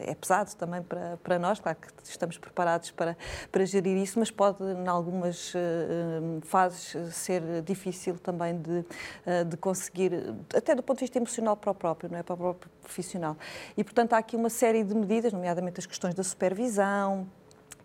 é 0.00 0.14
pesado 0.14 0.55
também 0.57 0.83
para, 0.83 1.16
para 1.22 1.38
nós, 1.38 1.61
claro 1.61 1.79
que 1.79 1.88
estamos 2.05 2.38
preparados 2.38 2.90
para, 2.90 3.16
para 3.50 3.64
gerir 3.64 3.96
isso, 3.96 4.18
mas 4.18 4.31
pode 4.31 4.41
em 4.61 4.88
algumas 4.88 5.55
uh, 5.55 6.40
fases, 6.42 7.14
ser 7.14 7.42
difícil 7.62 8.18
também 8.18 8.61
de, 8.61 8.78
uh, 8.81 9.44
de 9.46 9.57
conseguir, 9.57 10.35
até 10.55 10.74
do 10.74 10.83
ponto 10.83 10.98
de 10.98 11.05
vista 11.05 11.18
emocional 11.18 11.57
para 11.57 11.70
o 11.70 11.74
próprio, 11.74 12.11
não 12.11 12.18
é? 12.18 12.22
para 12.22 12.35
o 12.35 12.37
próprio 12.37 12.70
profissional. 12.83 13.37
E, 13.76 13.85
portanto, 13.85 14.12
há 14.14 14.18
aqui 14.18 14.37
uma 14.37 14.50
série 14.50 14.85
de 14.85 14.94
medidas, 14.94 15.33
nomeadamente 15.33 15.81
as 15.81 15.87
questões 15.87 16.14
da 16.14 16.22
supervisão, 16.22 17.26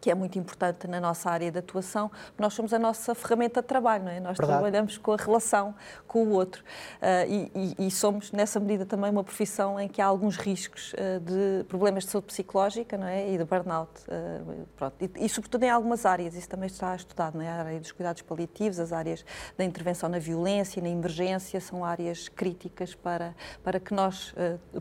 que 0.08 0.12
é 0.12 0.16
muito 0.16 0.40
importante 0.40 0.88
na 0.88 1.02
nossa 1.02 1.30
área 1.30 1.52
de 1.52 1.60
atuação, 1.60 2.10
nós 2.38 2.54
somos 2.54 2.72
a 2.72 2.80
nossa 2.80 3.14
ferramenta 3.14 3.62
de 3.62 3.68
trabalho, 3.68 4.06
não 4.06 4.12
é? 4.12 4.22
Nós 4.22 4.38
Verdade. 4.38 4.62
trabalhamos 4.62 4.98
com 4.98 5.12
a 5.12 5.18
relação 5.18 5.76
com 6.08 6.24
o 6.24 6.30
outro 6.30 6.64
uh, 7.02 7.30
e, 7.30 7.76
e, 7.78 7.92
somos, 7.92 8.32
nessa 8.32 8.58
medida, 8.58 8.86
também 8.86 9.12
uma 9.12 9.26
profissão 9.26 9.78
em 9.78 9.90
que 9.90 10.02
há 10.02 10.06
alguns 10.06 10.38
riscos 10.38 10.94
uh, 10.94 11.20
de 11.20 11.66
problemas 11.66 12.06
de 12.06 12.12
saúde 12.12 12.28
psicológica 12.28 12.98
não 12.98 13.06
é? 13.06 13.30
e 13.34 13.38
de 13.38 13.44
burnout. 13.44 13.92
Uh, 14.04 14.66
pronto. 14.78 14.96
E, 15.02 15.26
e, 15.26 15.28
sobretudo, 15.28 15.64
em 15.64 15.70
algumas 15.70 16.06
áreas, 16.06 16.36
isso 16.36 16.48
também 16.48 16.68
está 16.68 16.96
estudado, 16.96 17.38
não 17.38 17.44
é? 17.44 17.50
a 17.50 17.56
área 17.56 17.80
dos 17.82 17.92
cuidados 17.92 18.22
paliativos, 18.22 18.80
as 18.80 18.94
áreas 18.94 19.26
da 19.58 19.66
intervenção 19.66 20.08
na 20.08 20.20
violência, 20.20 20.82
na 20.82 20.88
emergência, 20.88 21.60
são 21.60 21.84
áreas 21.84 22.30
críticas 22.30 22.96
para, 22.96 23.36
para 23.62 23.78
que 23.78 23.94
nós, 23.94 24.34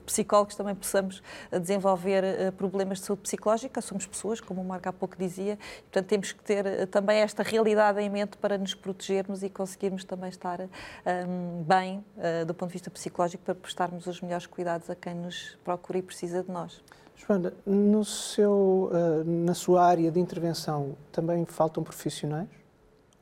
psicólogos, 0.04 0.54
também 0.54 0.76
possamos 0.76 1.20
desenvolver 1.50 2.52
problemas 2.52 3.00
de 3.00 3.06
saúde 3.06 3.22
psicológica. 3.22 3.80
Somos 3.80 4.06
pessoas, 4.06 4.40
como 4.40 4.60
o 4.60 4.64
Marco 4.64 4.88
há 4.88 4.92
pouco 4.92 5.15
que 5.16 5.24
dizia. 5.24 5.58
Portanto, 5.82 6.06
temos 6.06 6.32
que 6.32 6.42
ter 6.42 6.66
eh, 6.66 6.86
também 6.86 7.18
esta 7.18 7.42
realidade 7.42 8.00
em 8.00 8.10
mente 8.10 8.36
para 8.36 8.58
nos 8.58 8.74
protegermos 8.74 9.42
e 9.42 9.48
conseguirmos 9.48 10.04
também 10.04 10.28
estar 10.28 10.60
um, 10.60 11.62
bem 11.62 12.04
uh, 12.16 12.44
do 12.44 12.54
ponto 12.54 12.68
de 12.68 12.74
vista 12.74 12.90
psicológico 12.90 13.42
para 13.44 13.54
prestarmos 13.54 14.06
os 14.06 14.20
melhores 14.20 14.46
cuidados 14.46 14.90
a 14.90 14.94
quem 14.94 15.14
nos 15.14 15.56
procura 15.64 15.98
e 15.98 16.02
precisa 16.02 16.42
de 16.42 16.50
nós. 16.50 16.82
Joana, 17.16 17.52
no 17.64 18.04
seu, 18.04 18.90
uh, 18.92 19.24
na 19.24 19.54
sua 19.54 19.84
área 19.84 20.10
de 20.10 20.20
intervenção 20.20 20.96
também 21.10 21.44
faltam 21.46 21.82
profissionais? 21.82 22.48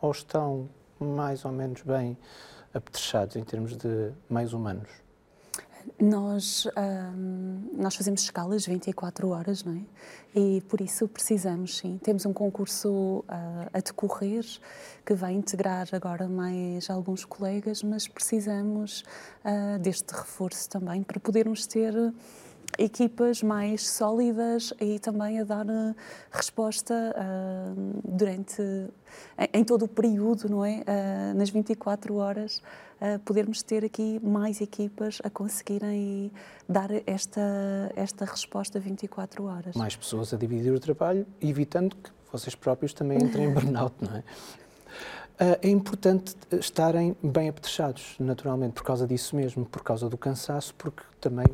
Ou 0.00 0.10
estão 0.10 0.68
mais 0.98 1.44
ou 1.44 1.52
menos 1.52 1.82
bem 1.82 2.16
apetrechados 2.74 3.36
em 3.36 3.44
termos 3.44 3.76
de 3.76 4.10
meios 4.28 4.52
humanos? 4.52 5.03
Nós, 6.00 6.66
nós 7.72 7.94
fazemos 7.94 8.22
escalas 8.22 8.66
24 8.66 9.28
horas, 9.28 9.62
não 9.62 9.74
é? 9.74 9.80
E 10.34 10.60
por 10.62 10.80
isso 10.80 11.06
precisamos, 11.06 11.78
sim. 11.78 11.98
Temos 12.02 12.26
um 12.26 12.32
concurso 12.32 12.90
uh, 12.90 13.24
a 13.72 13.78
decorrer 13.78 14.44
que 15.06 15.14
vai 15.14 15.32
integrar 15.32 15.86
agora 15.92 16.28
mais 16.28 16.90
alguns 16.90 17.24
colegas, 17.24 17.84
mas 17.84 18.08
precisamos 18.08 19.04
uh, 19.44 19.78
deste 19.78 20.12
reforço 20.12 20.68
também 20.68 21.04
para 21.04 21.20
podermos 21.20 21.66
ter 21.66 21.94
equipas 22.78 23.42
mais 23.42 23.86
sólidas 23.88 24.72
e 24.80 24.98
também 24.98 25.40
a 25.40 25.44
dar 25.44 25.66
uh, 25.66 25.94
resposta 26.30 26.94
uh, 26.94 28.00
durante 28.04 28.62
em, 29.38 29.60
em, 29.60 29.64
todo 29.64 29.84
o 29.84 29.88
período, 29.88 30.48
não 30.48 30.64
é? 30.64 30.80
Uh, 30.80 31.36
nas 31.36 31.50
24 31.50 32.14
horas 32.16 32.62
podermos 33.26 33.62
ter 33.62 33.84
aqui 33.84 34.18
mais 34.22 34.62
equipas 34.62 35.18
a 35.22 35.28
conseguirem 35.28 36.32
dar 36.66 36.88
esta, 37.06 37.92
esta 37.94 38.24
resposta 38.24 38.80
24 38.80 39.44
horas. 39.44 39.76
Mais 39.76 39.94
pessoas 39.94 40.32
a 40.32 40.38
dividir 40.38 40.72
o 40.72 40.80
trabalho, 40.80 41.26
evitando 41.38 41.96
que 41.96 42.10
vocês 42.32 42.54
próprios 42.54 42.94
também 42.94 43.18
entrem 43.18 43.44
em 43.44 43.52
burnout, 43.52 43.94
não 44.00 44.16
é? 44.16 44.24
Ah, 45.38 45.58
é 45.62 45.68
importante 45.68 46.36
estarem 46.52 47.16
bem 47.22 47.48
apetrechados, 47.48 48.14
naturalmente, 48.20 48.74
por 48.74 48.84
causa 48.84 49.06
disso 49.06 49.34
mesmo, 49.34 49.64
por 49.64 49.82
causa 49.82 50.08
do 50.08 50.16
cansaço, 50.16 50.74
porque 50.76 51.02
também 51.20 51.46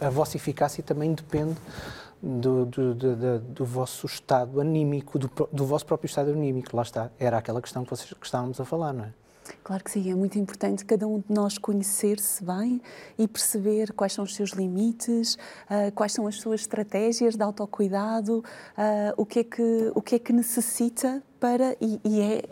a, 0.00 0.06
a 0.06 0.10
vossa 0.10 0.36
eficácia 0.36 0.82
também 0.82 1.12
depende 1.12 1.56
do, 2.22 2.64
do, 2.66 2.94
do, 2.94 3.38
do 3.40 3.64
vosso 3.64 4.06
estado 4.06 4.60
anímico, 4.60 5.18
do, 5.18 5.30
do, 5.52 5.66
vosso 5.66 5.84
próprio 5.84 6.06
estado 6.06 6.30
anímico. 6.30 6.74
Lá 6.74 6.82
está, 6.82 7.10
era 7.18 7.38
aquela 7.38 7.60
questão 7.60 7.84
que, 7.84 7.90
vocês, 7.90 8.12
que 8.12 8.26
estávamos 8.26 8.60
a 8.60 8.64
falar, 8.64 8.92
não 8.92 9.04
é? 9.04 9.12
Claro 9.64 9.82
que 9.82 9.90
sim, 9.90 10.10
é 10.10 10.14
muito 10.14 10.38
importante 10.38 10.84
cada 10.84 11.06
um 11.06 11.20
de 11.20 11.32
nós 11.32 11.56
conhecer-se 11.56 12.44
bem 12.44 12.82
e 13.18 13.26
perceber 13.26 13.92
quais 13.92 14.12
são 14.12 14.24
os 14.24 14.34
seus 14.34 14.50
limites, 14.50 15.34
uh, 15.34 15.90
quais 15.94 16.12
são 16.12 16.26
as 16.26 16.36
suas 16.36 16.60
estratégias 16.60 17.34
de 17.34 17.42
autocuidado, 17.42 18.38
uh, 18.38 18.42
o, 19.16 19.24
que 19.24 19.38
é 19.38 19.44
que, 19.44 19.92
o 19.94 20.02
que 20.02 20.16
é 20.16 20.18
que 20.18 20.34
necessita 20.34 21.22
para, 21.40 21.74
e, 21.80 21.98
e 22.04 22.20
é 22.20 22.42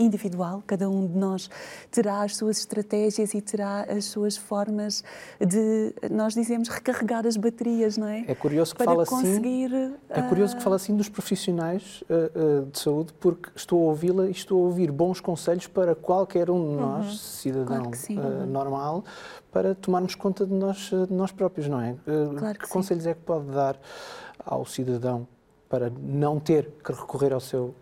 individual, 0.00 0.62
cada 0.66 0.88
um 0.88 1.06
de 1.06 1.16
nós 1.16 1.50
terá 1.90 2.22
as 2.22 2.36
suas 2.36 2.58
estratégias 2.58 3.34
e 3.34 3.40
terá 3.40 3.82
as 3.82 4.06
suas 4.06 4.36
formas 4.36 5.04
de, 5.38 5.94
nós 6.10 6.34
dizemos, 6.34 6.68
recarregar 6.68 7.26
as 7.26 7.36
baterias, 7.36 7.96
não 7.96 8.08
é? 8.08 8.24
É 8.26 8.34
curioso 8.34 8.74
que 8.74 8.82
fala 8.82 9.02
assim. 9.02 9.66
É 10.08 10.22
curioso 10.22 10.54
que 10.54 10.60
ah, 10.60 10.64
fala 10.64 10.76
assim 10.76 10.96
dos 10.96 11.08
profissionais 11.08 12.02
uh, 12.02 12.62
uh, 12.62 12.66
de 12.66 12.78
saúde, 12.78 13.12
porque 13.20 13.50
estou 13.54 13.82
a 13.82 13.90
ouvi-la 13.90 14.26
e 14.26 14.30
estou 14.30 14.62
a 14.62 14.66
ouvir 14.66 14.90
bons 14.90 15.20
conselhos 15.20 15.66
para 15.66 15.94
qualquer 15.94 16.50
um 16.50 16.70
de 16.70 16.76
nós, 16.80 17.06
Uhum. 17.10 17.16
cidadão 17.16 17.90
Claro 17.90 17.90
uh, 18.20 18.46
normal, 18.46 19.04
para 19.52 19.74
tomarmos 19.74 20.14
conta 20.14 20.46
de 20.46 20.54
nós, 20.54 20.90
de 20.90 21.12
nós 21.12 21.32
próprios, 21.32 21.68
não 21.68 21.80
é? 21.80 21.96
Claro 22.38 22.58
que 22.58 22.70
que 22.70 22.72
conselhos 22.72 23.06
é 23.06 23.14
que 23.14 23.20
pode 23.20 23.46
dar 23.46 23.76
ao 24.44 24.64
cidadão 24.64 25.26
para 25.68 25.90
não 26.00 26.40
ter 26.40 26.70
que 26.84 26.92
recorrer 26.92 27.32
ao 27.32 27.40
seu, 27.40 27.74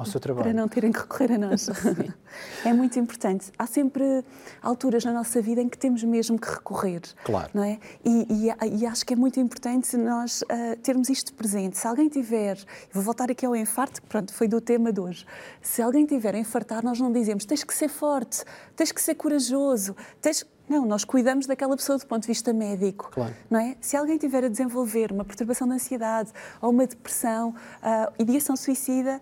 ao 0.00 0.06
seu 0.06 0.18
trabalho? 0.20 0.44
para 0.44 0.52
não 0.54 0.66
terem 0.68 0.90
que 0.92 0.98
recorrer 0.98 1.32
a 1.32 1.38
nós. 1.38 1.68
é 2.64 2.72
muito 2.72 2.98
importante. 2.98 3.50
Há 3.58 3.66
sempre 3.66 4.24
alturas 4.62 5.04
na 5.04 5.12
nossa 5.12 5.40
vida 5.40 5.60
em 5.60 5.68
que 5.68 5.78
temos 5.78 6.02
mesmo 6.02 6.38
que 6.38 6.48
recorrer. 6.48 7.02
Claro. 7.24 7.50
Não 7.54 7.62
é? 7.62 7.78
E, 8.04 8.26
e- 8.48 8.78
e 8.80 8.86
acho 8.86 9.04
que 9.04 9.12
é 9.12 9.16
muito 9.16 9.38
importante 9.38 9.96
nós 9.96 10.42
ah, 10.48 10.76
termos 10.82 11.08
isto 11.08 11.32
presente. 11.34 11.78
Se 11.78 11.86
alguém 11.86 12.08
tiver, 12.08 12.58
vou 12.92 13.02
voltar 13.02 13.30
aqui 13.30 13.44
ao 13.46 13.54
infarto, 13.54 14.00
que 14.02 14.08
pronto, 14.08 14.32
foi 14.32 14.48
do 14.48 14.60
tema 14.60 14.92
de 14.92 15.00
hoje. 15.00 15.26
Se 15.60 15.82
alguém 15.82 16.06
tiver 16.06 16.34
a 16.34 16.38
infartar, 16.38 16.84
nós 16.84 16.98
não 16.98 17.12
dizemos 17.12 17.44
tens 17.44 17.62
que 17.64 17.74
ser 17.74 17.88
forte, 17.88 18.44
tens 18.74 18.92
que 18.92 19.00
ser 19.00 19.14
corajoso, 19.14 19.94
tens. 20.20 20.44
Não, 20.68 20.86
nós 20.86 21.02
cuidamos 21.04 21.46
daquela 21.48 21.76
pessoa 21.76 21.98
do 21.98 22.06
ponto 22.06 22.22
de 22.22 22.28
vista 22.28 22.52
médico. 22.52 23.10
Claro. 23.12 23.34
Não 23.50 23.58
é? 23.58 23.76
Se 23.80 23.96
alguém 23.96 24.16
tiver 24.16 24.44
a 24.44 24.48
desenvolver 24.48 25.10
uma 25.10 25.24
perturbação 25.24 25.66
de 25.66 25.74
ansiedade 25.74 26.30
ou 26.62 26.70
uma 26.70 26.86
depressão, 26.86 27.52
ah, 27.82 28.12
ideação 28.20 28.54
suicida, 28.56 29.20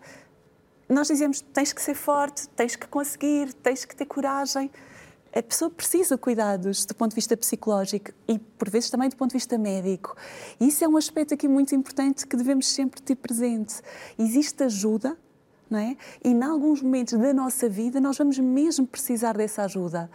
nós 0.88 1.08
dizemos 1.08 1.40
tens 1.40 1.72
que 1.72 1.82
ser 1.82 1.94
forte, 1.94 2.48
tens 2.50 2.74
que 2.74 2.86
conseguir, 2.88 3.52
tens 3.52 3.84
que 3.84 3.94
ter 3.94 4.06
coragem. 4.06 4.70
A 5.34 5.42
pessoa 5.42 5.70
precisa 5.70 6.16
de 6.16 6.20
cuidados 6.20 6.86
do 6.86 6.94
ponto 6.94 7.10
de 7.10 7.14
vista 7.16 7.36
psicológico 7.36 8.10
e, 8.26 8.38
por 8.38 8.70
vezes, 8.70 8.88
também 8.88 9.10
do 9.10 9.16
ponto 9.16 9.30
de 9.30 9.36
vista 9.36 9.58
médico. 9.58 10.16
E 10.58 10.68
isso 10.68 10.82
é 10.82 10.88
um 10.88 10.96
aspecto 10.96 11.34
aqui 11.34 11.46
muito 11.46 11.74
importante 11.74 12.26
que 12.26 12.36
devemos 12.36 12.66
sempre 12.66 13.02
ter 13.02 13.14
presente. 13.14 13.82
Existe 14.18 14.64
ajuda, 14.64 15.18
não 15.68 15.78
é? 15.78 15.96
E, 16.24 16.30
em 16.30 16.42
alguns 16.42 16.80
momentos 16.80 17.18
da 17.18 17.34
nossa 17.34 17.68
vida, 17.68 18.00
nós 18.00 18.16
vamos 18.16 18.38
mesmo 18.38 18.86
precisar 18.86 19.36
dessa 19.36 19.64
ajuda. 19.64 20.10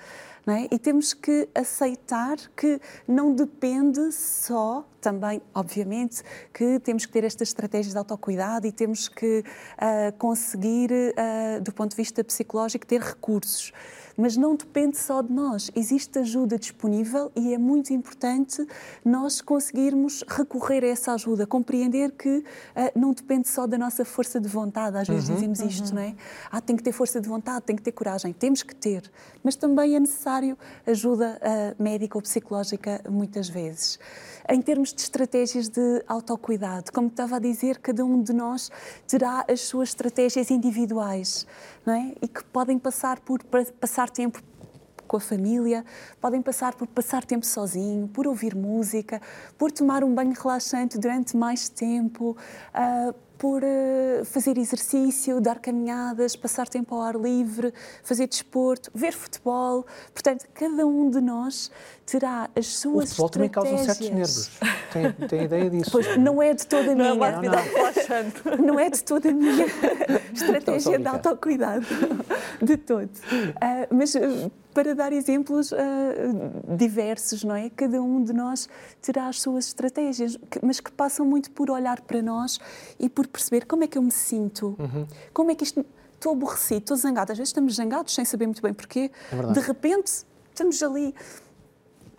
É? 0.46 0.76
E 0.76 0.78
temos 0.78 1.14
que 1.14 1.48
aceitar 1.56 2.36
que 2.54 2.80
não 3.08 3.34
depende 3.34 4.12
só, 4.12 4.86
também, 5.00 5.42
obviamente, 5.54 6.22
que 6.54 6.80
temos 6.80 7.06
que 7.06 7.14
ter 7.14 7.24
estas 7.24 7.50
estratégias 7.50 7.94
de 7.94 7.98
autocuidado 7.98 8.68
e 8.68 8.72
temos 8.72 9.08
que 9.08 9.44
ah, 9.78 10.14
conseguir, 10.18 10.92
ah, 11.18 11.60
do 11.60 11.72
ponto 11.72 11.92
de 11.92 11.98
vista 11.98 12.24
psicológico, 12.24 12.86
ter 12.86 13.02
recursos. 13.02 13.72
Mas 14.16 14.38
não 14.38 14.56
depende 14.56 14.98
só 14.98 15.22
de 15.22 15.34
nós. 15.34 15.72
Existe 15.76 16.20
ajuda 16.20 16.60
disponível 16.60 17.32
e 17.36 17.54
é 17.54 17.58
muito 17.58 17.92
importante 17.94 18.66
nós 19.04 19.42
conseguirmos 19.42 20.24
recorrer 20.28 20.84
a 20.84 20.88
essa 20.88 21.14
ajuda, 21.14 21.48
compreender 21.48 22.12
que 22.12 22.44
ah, 22.76 22.92
não 22.96 23.12
depende 23.12 23.48
só 23.48 23.66
da 23.66 23.78
nossa 23.78 24.06
força 24.06 24.40
de 24.40 24.48
vontade. 24.48 24.98
Às 24.98 25.08
vezes 25.08 25.30
dizemos 25.30 25.60
isto, 25.62 25.96
não 25.96 26.02
é? 26.02 26.16
Ah, 26.52 26.62
tem 26.62 26.76
que 26.76 26.84
ter 26.84 26.92
força 26.92 27.20
de 27.20 27.28
vontade, 27.28 27.66
tem 27.66 27.76
que 27.76 27.82
ter 27.82 27.92
coragem. 27.92 28.32
Temos 28.34 28.62
que 28.62 28.76
ter. 28.76 29.10
Mas 29.44 29.56
também 29.56 29.96
é 29.96 30.00
necessário 30.00 30.33
ajuda 30.86 31.39
ah, 31.41 31.76
médica 31.82 32.17
ou 32.17 32.22
psicológica 32.22 33.02
muitas 33.10 33.48
vezes. 33.50 34.00
Em 34.50 34.62
termos 34.62 34.93
de 34.93 35.02
estratégias 35.02 35.69
de 35.69 36.04
autocuidado, 36.08 36.91
como 36.91 37.08
estava 37.08 37.38
a 37.38 37.39
dizer, 37.39 37.78
cada 37.80 38.04
um 38.04 38.22
de 38.22 38.34
nós 38.34 38.69
terá 39.08 39.46
as 39.50 39.62
suas 39.62 39.89
estratégias 39.89 40.52
individuais, 40.52 41.48
não 41.86 41.93
é? 41.93 42.13
E 42.22 42.28
que 42.28 42.43
podem 42.46 42.78
passar 42.78 43.19
por 43.22 43.41
pa- 43.43 43.65
passar 43.80 44.10
tempo 44.10 44.41
com 45.13 45.17
a 45.17 45.19
família, 45.19 45.86
podem 46.19 46.41
passar 46.41 46.73
por 46.73 46.88
passar 46.88 47.23
tempo 47.23 47.45
sozinho, 47.45 48.08
por 48.08 48.26
ouvir 48.26 48.56
música, 48.56 49.21
por 49.60 49.71
tomar 49.71 50.04
um 50.04 50.12
banho 50.12 50.34
relaxante 50.34 50.97
durante 50.97 51.38
mais 51.38 51.69
tempo, 51.69 52.36
ah, 52.73 53.13
por 53.38 53.62
ah, 53.63 54.26
fazer 54.26 54.58
exercício, 54.58 55.39
dar 55.39 55.60
caminhadas, 55.60 56.36
passar 56.36 56.67
tempo 56.67 56.95
ao 56.95 57.02
ar 57.04 57.15
livre, 57.15 57.71
fazer 58.02 58.26
desporto, 58.28 58.89
ver 58.95 59.13
futebol. 59.13 59.86
Portanto, 60.13 60.47
cada 60.54 60.88
um 60.88 61.12
de 61.12 61.21
nós 61.21 61.69
terá 62.06 62.49
as 62.56 62.65
O 62.67 62.80
suas 62.80 63.10
futebol 63.10 63.30
também 63.30 63.49
causa 63.49 63.69
certos 63.78 63.89
estratégias. 64.08 64.49
nervos. 64.60 64.73
Tem, 65.19 65.28
tem 65.28 65.43
ideia 65.43 65.69
disso? 65.69 65.91
Pois 65.91 66.17
não 66.17 66.41
é 66.41 66.54
de 66.56 66.65
toda 66.65 66.91
a 66.91 66.95
Não 66.95 67.06
é 67.06 67.12
minha. 67.12 67.13
uma 67.13 67.28
atividade 67.28 67.69
relaxante. 67.69 68.41
Não 68.65 68.80
é 68.80 68.89
de 68.89 69.04
toda 69.04 69.30
a 69.30 69.32
minha 69.32 69.65
estratégia 70.34 70.97
de 70.97 71.08
autocuidado, 71.08 71.86
de 72.62 72.78
todo. 72.78 73.10
Ah, 73.62 73.88
mas 73.91 74.15
ah, 74.15 74.19
para 74.74 74.96
dar 74.96 75.14
exemplos 75.14 75.72
ah, 75.74 75.78
diversos, 76.76 77.44
não 77.44 77.56
é? 77.56 77.70
Cada 77.70 78.02
um 78.02 78.24
de 78.24 78.34
nós 78.34 78.68
terá 79.02 79.28
as 79.28 79.42
suas 79.42 79.68
estratégias, 79.68 80.38
que- 80.50 80.60
mas 80.64 80.80
que 80.80 80.92
passam 80.92 81.26
muito 81.26 81.52
por 81.52 81.70
olhar 81.70 82.02
para 82.02 82.22
nós 82.22 82.60
e 83.00 83.08
por 83.10 83.28
perceber 83.28 83.66
como 83.66 83.84
é 83.84 83.88
que 83.88 83.98
eu 83.98 84.02
me 84.02 84.12
sinto, 84.12 84.76
Uhum. 84.80 85.06
como 85.34 85.52
é 85.52 85.56
que 85.56 85.64
isto. 85.64 85.86
Estou 86.16 86.32
aborrecido, 86.32 86.80
estou 86.80 86.96
zangado. 86.96 87.34
Às 87.34 87.38
vezes 87.38 87.50
estamos 87.50 87.76
zangados 87.76 88.16
sem 88.16 88.24
saber 88.24 88.46
muito 88.46 88.62
bem 88.62 88.74
porquê. 88.74 89.12
É 89.30 89.52
de 89.52 89.60
repente 89.60 90.24
estamos 90.54 90.82
ali 90.82 91.14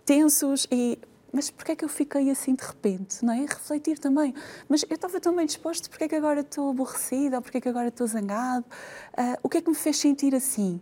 tensos 0.05 0.67
e 0.71 0.99
mas 1.33 1.49
porquê 1.51 1.73
é 1.73 1.75
que 1.75 1.83
eu 1.83 1.89
fiquei 1.89 2.29
assim 2.29 2.55
de 2.55 2.63
repente, 2.63 3.25
não 3.25 3.33
é? 3.33 3.39
Refletir 3.41 3.99
também. 3.99 4.33
Mas 4.69 4.85
eu 4.89 4.95
estava 4.95 5.19
tão 5.19 5.35
bem 5.35 5.45
disposto, 5.45 5.89
porquê 5.89 6.05
é 6.05 6.07
que 6.07 6.15
agora 6.15 6.39
estou 6.41 6.69
aborrecida, 6.69 7.35
ou 7.37 7.41
porquê 7.41 7.57
é 7.57 7.61
que 7.61 7.67
agora 7.67 7.89
estou 7.89 8.07
zangado? 8.07 8.63
Ah, 9.17 9.37
o 9.43 9.49
que 9.49 9.57
é 9.57 9.61
que 9.61 9.67
me 9.69 9.75
fez 9.75 9.97
sentir 9.97 10.33
assim? 10.33 10.79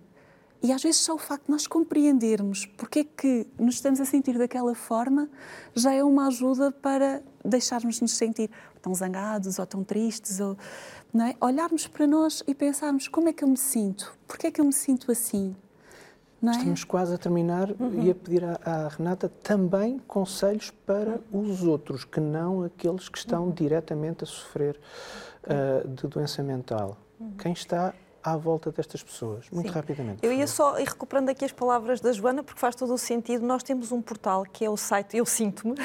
E 0.64 0.72
às 0.72 0.82
vezes 0.82 1.02
só 1.02 1.14
o 1.14 1.18
facto 1.18 1.46
de 1.46 1.52
nós 1.52 1.68
compreendermos 1.68 2.66
porque 2.66 3.00
é 3.00 3.04
que 3.04 3.46
nos 3.60 3.76
estamos 3.76 4.00
a 4.00 4.06
sentir 4.06 4.38
daquela 4.38 4.74
forma 4.74 5.30
já 5.76 5.94
é 5.94 6.02
uma 6.04 6.28
ajuda 6.28 6.72
para 6.72 7.22
deixarmos 7.44 8.00
nos 8.00 8.14
sentir 8.14 8.50
tão 8.82 8.96
zangados 8.96 9.60
ou 9.60 9.66
tão 9.66 9.84
tristes, 9.84 10.40
ou, 10.40 10.58
não 11.14 11.26
é? 11.26 11.36
Olharmos 11.42 11.86
para 11.86 12.08
nós 12.08 12.42
e 12.48 12.56
pensarmos 12.56 13.10
como 13.10 13.28
é 13.28 13.34
que 13.34 13.44
eu 13.44 13.48
me 13.48 13.58
sinto, 13.58 14.18
porquê 14.26 14.48
é 14.48 14.52
que 14.52 14.62
eu 14.62 14.66
me 14.66 14.74
sinto 14.74 15.12
assim, 15.12 15.54
é? 16.46 16.52
Estamos 16.52 16.84
quase 16.84 17.14
a 17.14 17.18
terminar 17.18 17.70
e 18.02 18.12
a 18.12 18.16
pedir 18.16 18.44
à, 18.44 18.60
à 18.66 18.88
Renata 18.90 19.30
também 19.42 20.00
conselhos 20.00 20.72
para 20.86 21.22
os 21.32 21.64
outros, 21.64 22.04
que 22.04 22.20
não 22.20 22.64
aqueles 22.64 23.08
que 23.08 23.18
estão 23.18 23.50
diretamente 23.50 24.26
a 24.26 24.28
sofrer 24.28 24.78
ah, 25.46 25.88
de 25.88 26.06
doença 26.06 26.44
mental. 26.44 26.98
Quem 27.38 27.54
está 27.54 27.94
à 28.24 28.38
volta 28.38 28.72
destas 28.72 29.04
pessoas? 29.04 29.46
Muito 29.52 29.68
Sim. 29.68 29.74
rapidamente. 29.74 30.26
Eu 30.26 30.32
ia 30.32 30.48
só 30.48 30.80
ir 30.80 30.88
recuperando 30.88 31.30
aqui 31.30 31.44
as 31.44 31.52
palavras 31.52 32.00
da 32.00 32.12
Joana, 32.14 32.42
porque 32.42 32.60
faz 32.60 32.74
todo 32.74 32.94
o 32.94 32.98
sentido. 32.98 33.46
Nós 33.46 33.62
temos 33.64 33.92
um 33.92 34.02
portal 34.02 34.44
que 34.44 34.64
é 34.64 34.70
o 34.70 34.78
site 34.78 35.18
Eu 35.18 35.26
Sinto-me, 35.26 35.76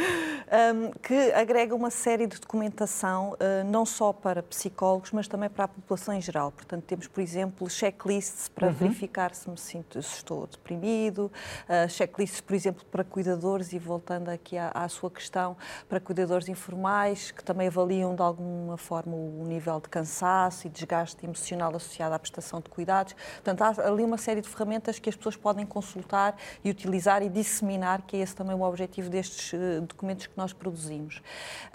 que 1.02 1.32
agrega 1.32 1.74
uma 1.74 1.90
série 1.90 2.26
de 2.26 2.40
documentação, 2.40 3.32
uh, 3.32 3.64
não 3.66 3.84
só 3.84 4.12
para 4.12 4.42
psicólogos, 4.42 5.12
mas 5.12 5.28
também 5.28 5.50
para 5.50 5.64
a 5.64 5.68
população 5.68 6.14
em 6.14 6.20
geral. 6.20 6.50
Portanto, 6.50 6.84
temos, 6.84 7.06
por 7.06 7.20
exemplo, 7.20 7.68
checklists 7.68 8.48
para 8.48 8.70
verificar 8.70 9.34
se, 9.34 9.50
me 9.50 9.58
sinto, 9.58 10.02
se 10.02 10.16
estou 10.16 10.46
deprimido, 10.46 11.30
uh, 11.68 11.88
checklists, 11.88 12.40
por 12.40 12.54
exemplo, 12.54 12.84
para 12.90 13.04
cuidadores, 13.04 13.72
e 13.72 13.78
voltando 13.78 14.30
aqui 14.30 14.56
à, 14.56 14.70
à 14.72 14.88
sua 14.88 15.10
questão, 15.10 15.56
para 15.88 16.00
cuidadores 16.00 16.48
informais, 16.48 17.30
que 17.30 17.44
também 17.44 17.68
avaliam 17.68 18.14
de 18.14 18.22
alguma 18.22 18.78
forma 18.78 19.14
o 19.14 19.44
nível 19.46 19.78
de 19.80 19.88
cansaço 19.88 20.66
e 20.66 20.70
desgaste 20.70 21.24
emocional 21.26 21.49
associado 21.76 22.14
à 22.14 22.18
prestação 22.18 22.60
de 22.60 22.68
cuidados. 22.68 23.14
Portanto, 23.42 23.62
há 23.62 23.88
ali 23.88 24.04
uma 24.04 24.18
série 24.18 24.40
de 24.40 24.48
ferramentas 24.48 24.98
que 24.98 25.08
as 25.08 25.16
pessoas 25.16 25.36
podem 25.36 25.64
consultar 25.66 26.36
e 26.64 26.70
utilizar 26.70 27.22
e 27.22 27.28
disseminar, 27.28 28.02
que 28.02 28.16
é 28.16 28.20
esse 28.20 28.34
também 28.34 28.54
o 28.54 28.62
objetivo 28.62 29.08
destes 29.10 29.52
eh, 29.54 29.80
documentos 29.80 30.26
que 30.26 30.36
nós 30.36 30.52
produzimos. 30.52 31.22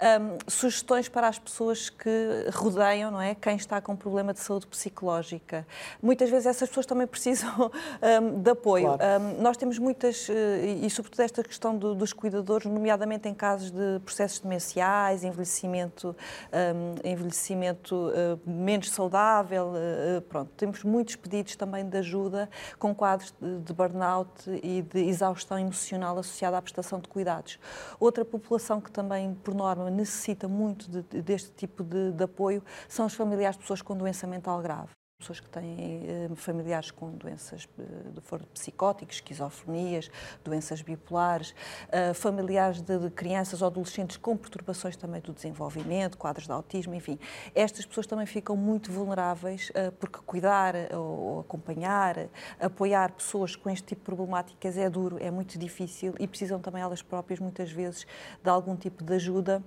Ahm, 0.00 0.38
sugestões 0.46 1.08
para 1.08 1.28
as 1.28 1.38
pessoas 1.38 1.90
que 1.90 2.46
rodeiam, 2.52 3.10
não 3.10 3.20
é? 3.20 3.34
Quem 3.34 3.56
está 3.56 3.80
com 3.80 3.94
problema 3.96 4.32
de 4.32 4.40
saúde 4.40 4.66
psicológica. 4.66 5.66
Muitas 6.02 6.30
vezes 6.30 6.46
essas 6.46 6.68
pessoas 6.68 6.86
também 6.86 7.06
precisam 7.08 7.70
ahm, 8.02 8.40
de 8.42 8.50
apoio. 8.50 8.96
Claro. 8.96 9.22
Um, 9.22 9.42
nós 9.42 9.56
temos 9.56 9.78
muitas, 9.78 10.28
eh, 10.30 10.78
e 10.82 10.90
sobretudo 10.90 11.20
esta 11.20 11.42
questão 11.42 11.76
do- 11.76 11.94
dos 11.94 12.12
cuidadores, 12.12 12.66
nomeadamente 12.70 13.28
em 13.28 13.34
casos 13.34 13.70
de 13.70 14.00
processos 14.04 14.40
demenciais, 14.40 15.24
envelhecimento, 15.24 16.14
um, 16.52 17.08
envelhecimento 17.08 18.12
eh, 18.14 18.36
menos 18.46 18.90
saudável, 18.90 19.65
eh, 19.74 20.20
pronto, 20.28 20.50
temos 20.56 20.84
muitos 20.84 21.16
pedidos 21.16 21.56
também 21.56 21.88
de 21.88 21.96
ajuda 21.98 22.48
com 22.78 22.94
quadros 22.94 23.34
de, 23.40 23.72
burnout 23.72 24.30
e 24.62 24.82
de 24.82 25.00
exaustão 25.00 25.58
emocional 25.58 26.18
associada 26.18 26.58
à 26.58 26.62
prestação 26.62 27.00
de 27.00 27.08
cuidados. 27.08 27.58
Outra 27.98 28.24
população 28.24 28.80
que 28.80 28.90
também, 28.90 29.34
por 29.34 29.54
norma, 29.54 29.90
necessita 29.90 30.46
muito 30.48 30.88
de- 30.90 31.22
deste 31.22 31.50
tipo 31.52 31.82
de, 31.82 32.12
de 32.12 32.24
apoio 32.24 32.62
são 32.88 33.06
os 33.06 33.14
familiares 33.14 33.56
de 33.56 33.62
pessoas 33.62 33.82
com 33.82 33.96
doença 33.96 34.26
mental 34.26 34.60
grave. 34.60 34.90
Pessoas 35.18 35.40
que 35.40 35.48
têm 35.48 36.04
eh, 36.06 36.28
familiares 36.36 36.90
com 36.90 37.10
doenças 37.10 37.66
eh, 37.78 37.82
de 38.14 38.20
foro 38.20 38.46
psicóticos, 38.48 39.16
esquizofrenias, 39.16 40.10
doenças 40.44 40.82
bipolares, 40.82 41.54
eh, 41.90 42.12
familiares 42.12 42.82
de, 42.82 42.98
de, 42.98 43.10
crianças 43.10 43.62
ou 43.62 43.66
adolescentes 43.66 44.18
com 44.18 44.36
perturbações 44.36 44.94
também 44.94 45.20
do 45.22 45.32
desenvolvimento, 45.32 46.18
quadros 46.18 46.46
de 46.46 46.52
autismo, 46.52 46.94
enfim. 46.94 47.18
Estas 47.54 47.86
pessoas 47.86 48.06
também 48.06 48.26
ficam 48.26 48.56
muito 48.56 48.92
vulneráveis 48.92 49.72
porque 49.98 50.18
cuidar 50.24 50.74
ou 50.94 51.40
acompanhar, 51.40 52.28
apoiar 52.60 53.12
pessoas 53.12 53.56
com 53.56 53.70
este 53.70 53.84
tipo 53.84 54.00
de 54.00 54.04
problemáticas 54.04 54.76
é 54.76 54.88
duro, 54.90 55.16
é 55.20 55.30
muito 55.30 55.58
difícil 55.58 56.14
e 56.18 56.28
precisam 56.28 56.60
também 56.60 56.82
elas 56.82 57.02
próprias 57.02 57.40
muitas 57.40 57.70
vezes 57.70 58.06
de 58.42 58.50
algum 58.50 58.76
tipo 58.76 59.02
de 59.02 59.14
ajuda 59.14 59.62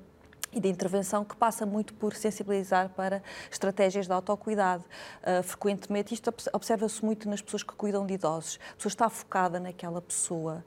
e 0.51 0.59
de 0.59 0.67
intervenção 0.67 1.23
que 1.23 1.35
passa 1.35 1.65
muito 1.65 1.93
por 1.93 2.15
sensibilizar 2.15 2.89
para 2.89 3.21
estratégias 3.51 4.07
de 4.07 4.13
autocuidado. 4.13 4.83
Uh, 5.21 5.43
frequentemente, 5.43 6.13
isto 6.13 6.33
observa-se 6.53 7.03
muito 7.03 7.29
nas 7.29 7.41
pessoas 7.41 7.63
que 7.63 7.73
cuidam 7.73 8.05
de 8.05 8.13
idosos. 8.13 8.59
A 8.71 8.75
pessoa 8.75 8.89
está 8.89 9.09
focada 9.09 9.59
naquela 9.59 10.01
pessoa 10.01 10.63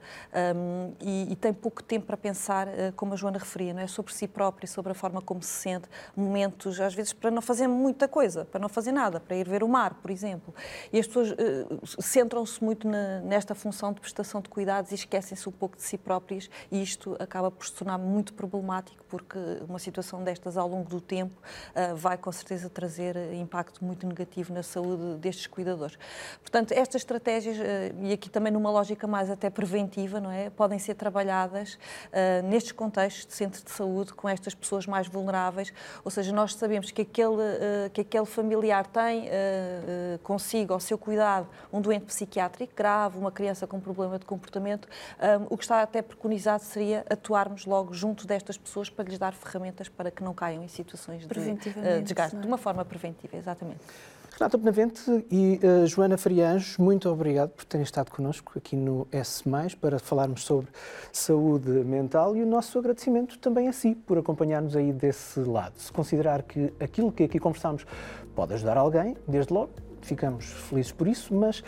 um, 0.55 0.93
e, 1.01 1.33
e, 1.33 1.35
tem 1.35 1.53
pouco 1.53 1.83
tempo 1.83 2.05
para 2.05 2.17
pensar, 2.17 2.67
uh, 2.67 2.93
como 2.95 3.13
a 3.13 3.15
Joana 3.15 3.37
referia, 3.37 3.73
não 3.73 3.81
é? 3.81 3.87
sobre 3.87 4.13
si 4.13 4.27
própria, 4.27 4.67
sobre 4.67 4.91
a 4.91 4.95
forma 4.95 5.21
como 5.21 5.41
se 5.41 5.49
sente, 5.51 5.87
momentos, 6.15 6.79
às 6.79 6.93
vezes, 6.93 7.13
para 7.13 7.29
não 7.29 7.41
fazer 7.41 7.67
muita 7.67 8.07
coisa, 8.07 8.45
para 8.45 8.59
não 8.59 8.69
fazer 8.69 8.91
nada, 8.91 9.19
para 9.19 9.35
ir 9.35 9.47
ver 9.47 9.63
o 9.63 9.67
mar, 9.67 9.95
por 9.95 10.09
exemplo. 10.09 10.53
E 10.91 10.99
as 10.99 11.07
pessoas 11.07 11.31
uh, 11.31 12.01
centram-se 12.01 12.63
muito 12.63 12.87
na, 12.87 13.19
nesta 13.21 13.53
função 13.53 13.91
de 13.91 13.99
prestação 13.99 14.41
de 14.41 14.49
cuidados 14.49 14.91
e 14.91 14.95
esquecem-se 14.95 15.47
um 15.47 15.51
pouco 15.51 15.75
de 15.75 15.83
si 15.83 15.97
próprias 15.97 16.49
e 16.71 16.81
isto 16.81 17.15
acaba 17.19 17.51
por 17.51 17.65
se 17.65 17.73
tornar 17.73 17.97
muito 17.97 18.33
problemático 18.33 19.03
porque 19.09 19.37
uma 19.73 19.79
situação 19.79 20.23
destas 20.23 20.55
ao 20.55 20.67
longo 20.67 20.87
do 20.87 21.01
tempo 21.01 21.33
uh, 21.75 21.95
vai 21.95 22.15
com 22.15 22.31
certeza 22.31 22.69
trazer 22.69 23.17
impacto 23.33 23.83
muito 23.83 24.05
negativo 24.05 24.53
na 24.53 24.61
saúde 24.61 25.17
destes 25.17 25.47
cuidadores. 25.47 25.97
Portanto, 26.41 26.71
estas 26.73 27.01
estratégias, 27.01 27.57
uh, 27.57 27.61
e 28.03 28.13
aqui 28.13 28.29
também 28.29 28.53
numa 28.53 28.69
lógica 28.69 29.07
mais 29.07 29.31
até 29.31 29.49
preventiva, 29.49 30.19
não 30.19 30.29
é, 30.29 30.51
podem 30.51 30.77
ser 30.77 30.93
trabalhadas 30.93 31.73
uh, 31.73 32.47
nestes 32.47 32.71
contextos 32.71 33.25
de 33.25 33.33
centro 33.33 33.63
de 33.63 33.71
saúde 33.71 34.13
com 34.13 34.29
estas 34.29 34.53
pessoas 34.53 34.85
mais 34.85 35.07
vulneráveis, 35.07 35.73
ou 36.05 36.11
seja, 36.11 36.31
nós 36.31 36.53
sabemos 36.53 36.91
que 36.91 37.01
aquele, 37.01 37.89
que 37.93 38.01
aquele 38.01 38.25
familiar 38.25 38.85
tem 38.85 39.29
consigo, 40.21 40.73
ao 40.73 40.79
seu 40.79 40.97
cuidado, 40.97 41.47
um 41.71 41.81
doente 41.81 42.05
psiquiátrico 42.05 42.73
grave, 42.75 43.17
uma 43.17 43.31
criança 43.31 43.65
com 43.65 43.79
problema 43.79 44.19
de 44.19 44.25
comportamento, 44.25 44.87
o 45.49 45.57
que 45.57 45.63
está 45.63 45.81
até 45.81 46.01
preconizado 46.01 46.63
seria 46.63 47.05
atuarmos 47.09 47.65
logo 47.65 47.93
junto 47.93 48.27
destas 48.27 48.57
pessoas 48.57 48.89
para 48.89 49.05
lhes 49.05 49.17
dar 49.17 49.33
ferramentas 49.33 49.62
ferramentas 49.63 49.87
para 49.87 50.11
que 50.11 50.23
não 50.23 50.33
caiam 50.33 50.63
em 50.63 50.67
situações 50.67 51.25
de 51.25 51.39
uh, 51.39 52.01
desgaste, 52.01 52.35
é? 52.35 52.39
de 52.39 52.47
uma 52.47 52.57
forma 52.57 52.83
preventiva, 52.83 53.37
exatamente. 53.37 53.79
Renata 54.37 54.57
Benavente 54.57 55.25
e 55.31 55.59
uh, 55.63 55.85
Joana 55.85 56.17
Farianjos, 56.17 56.77
muito 56.77 57.07
obrigado 57.07 57.51
por 57.51 57.63
terem 57.65 57.83
estado 57.83 58.11
connosco 58.11 58.53
aqui 58.57 58.75
no 58.75 59.07
S, 59.11 59.43
para 59.79 59.99
falarmos 59.99 60.43
sobre 60.43 60.69
saúde 61.11 61.69
mental 61.69 62.35
e 62.35 62.41
o 62.41 62.45
nosso 62.45 62.77
agradecimento 62.79 63.37
também 63.37 63.67
a 63.67 63.73
si 63.73 63.95
por 63.95 64.17
acompanhar-nos 64.17 64.75
aí 64.75 64.91
desse 64.91 65.39
lado. 65.39 65.73
Se 65.77 65.91
considerar 65.91 66.41
que 66.43 66.73
aquilo 66.79 67.11
que 67.11 67.23
aqui 67.23 67.39
conversamos 67.39 67.85
pode 68.35 68.53
ajudar 68.55 68.75
alguém, 68.75 69.15
desde 69.27 69.53
logo, 69.53 69.71
ficamos 70.01 70.45
felizes 70.45 70.91
por 70.91 71.07
isso, 71.07 71.33
mas 71.33 71.63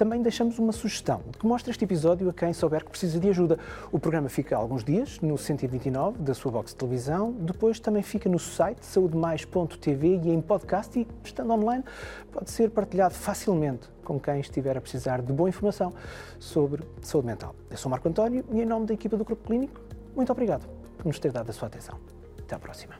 também 0.00 0.22
deixamos 0.22 0.58
uma 0.58 0.72
sugestão 0.72 1.20
que 1.38 1.46
mostre 1.46 1.70
este 1.70 1.84
episódio 1.84 2.26
a 2.30 2.32
quem 2.32 2.54
souber 2.54 2.82
que 2.82 2.88
precisa 2.88 3.20
de 3.20 3.28
ajuda. 3.28 3.58
O 3.92 3.98
programa 3.98 4.30
fica 4.30 4.56
alguns 4.56 4.82
dias 4.82 5.20
no 5.20 5.36
129 5.36 6.22
da 6.22 6.32
sua 6.32 6.50
box 6.50 6.70
de 6.70 6.76
televisão, 6.76 7.32
depois 7.32 7.78
também 7.78 8.02
fica 8.02 8.26
no 8.26 8.38
site 8.38 8.82
saudemais.tv 8.82 10.20
e 10.24 10.30
em 10.30 10.40
podcast 10.40 10.98
e, 10.98 11.06
estando 11.22 11.52
online, 11.52 11.84
pode 12.32 12.50
ser 12.50 12.70
partilhado 12.70 13.12
facilmente 13.12 13.90
com 14.02 14.18
quem 14.18 14.40
estiver 14.40 14.74
a 14.74 14.80
precisar 14.80 15.20
de 15.20 15.34
boa 15.34 15.50
informação 15.50 15.92
sobre 16.38 16.82
saúde 17.02 17.26
mental. 17.26 17.54
Eu 17.70 17.76
sou 17.76 17.90
Marco 17.90 18.08
António 18.08 18.42
e, 18.50 18.62
em 18.62 18.64
nome 18.64 18.86
da 18.86 18.94
equipa 18.94 19.18
do 19.18 19.24
Grupo 19.26 19.46
Clínico, 19.46 19.82
muito 20.16 20.32
obrigado 20.32 20.66
por 20.96 21.04
nos 21.04 21.18
ter 21.18 21.30
dado 21.30 21.50
a 21.50 21.52
sua 21.52 21.68
atenção. 21.68 21.98
Até 22.38 22.54
à 22.56 22.58
próxima. 22.58 22.94